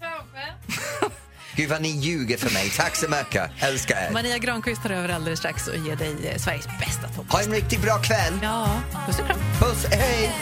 Gud 1.56 1.70
vad 1.70 1.82
ni 1.82 1.88
ljuger 1.88 2.36
för 2.36 2.54
mig. 2.54 2.70
Tack 2.70 2.96
så 2.96 3.08
mycket. 3.08 3.50
Älskar 3.60 3.96
er. 3.96 4.10
Maria 4.12 4.38
Granqvist 4.38 4.82
tar 4.82 4.90
över 4.90 5.08
alldeles 5.08 5.38
strax 5.38 5.68
och 5.68 5.76
ger 5.76 5.96
dig 5.96 6.28
eh, 6.28 6.38
Sveriges 6.38 6.66
bästa 6.80 7.08
topp. 7.08 7.32
Ha 7.32 7.42
en 7.42 7.50
riktigt 7.50 7.82
bra 7.82 7.98
kväll. 8.02 8.38
Ja, 8.42 8.80
puss 9.06 9.18
och 9.18 9.26
kram. 9.26 9.38
Puss, 9.60 9.86
hej! 9.92 10.32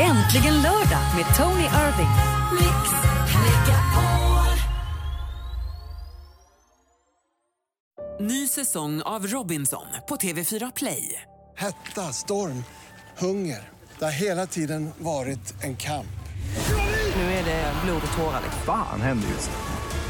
Äntligen 0.00 0.62
lördag 0.62 1.02
med 1.16 1.36
Tony 1.36 1.64
Irving. 1.64 2.10
Mix. 2.52 3.06
Ny 8.20 8.48
säsong 8.48 9.02
av 9.02 9.26
Robinson 9.26 9.86
på 10.08 10.16
TV4 10.16 10.72
Play. 10.76 11.22
Hetta, 11.56 12.12
storm, 12.12 12.64
hunger. 13.18 13.68
Det 13.98 14.04
har 14.04 14.12
hela 14.12 14.46
tiden 14.46 14.90
varit 14.98 15.54
en 15.62 15.76
kamp. 15.76 16.06
Nu 17.16 17.22
är 17.22 17.44
det 17.44 17.72
blod 17.84 18.02
och 18.10 18.16
tårar. 18.16 18.40
liksom. 18.44 18.62
Fan 18.66 19.00
händer 19.00 19.28
just 19.28 19.50
nu. 19.50 19.65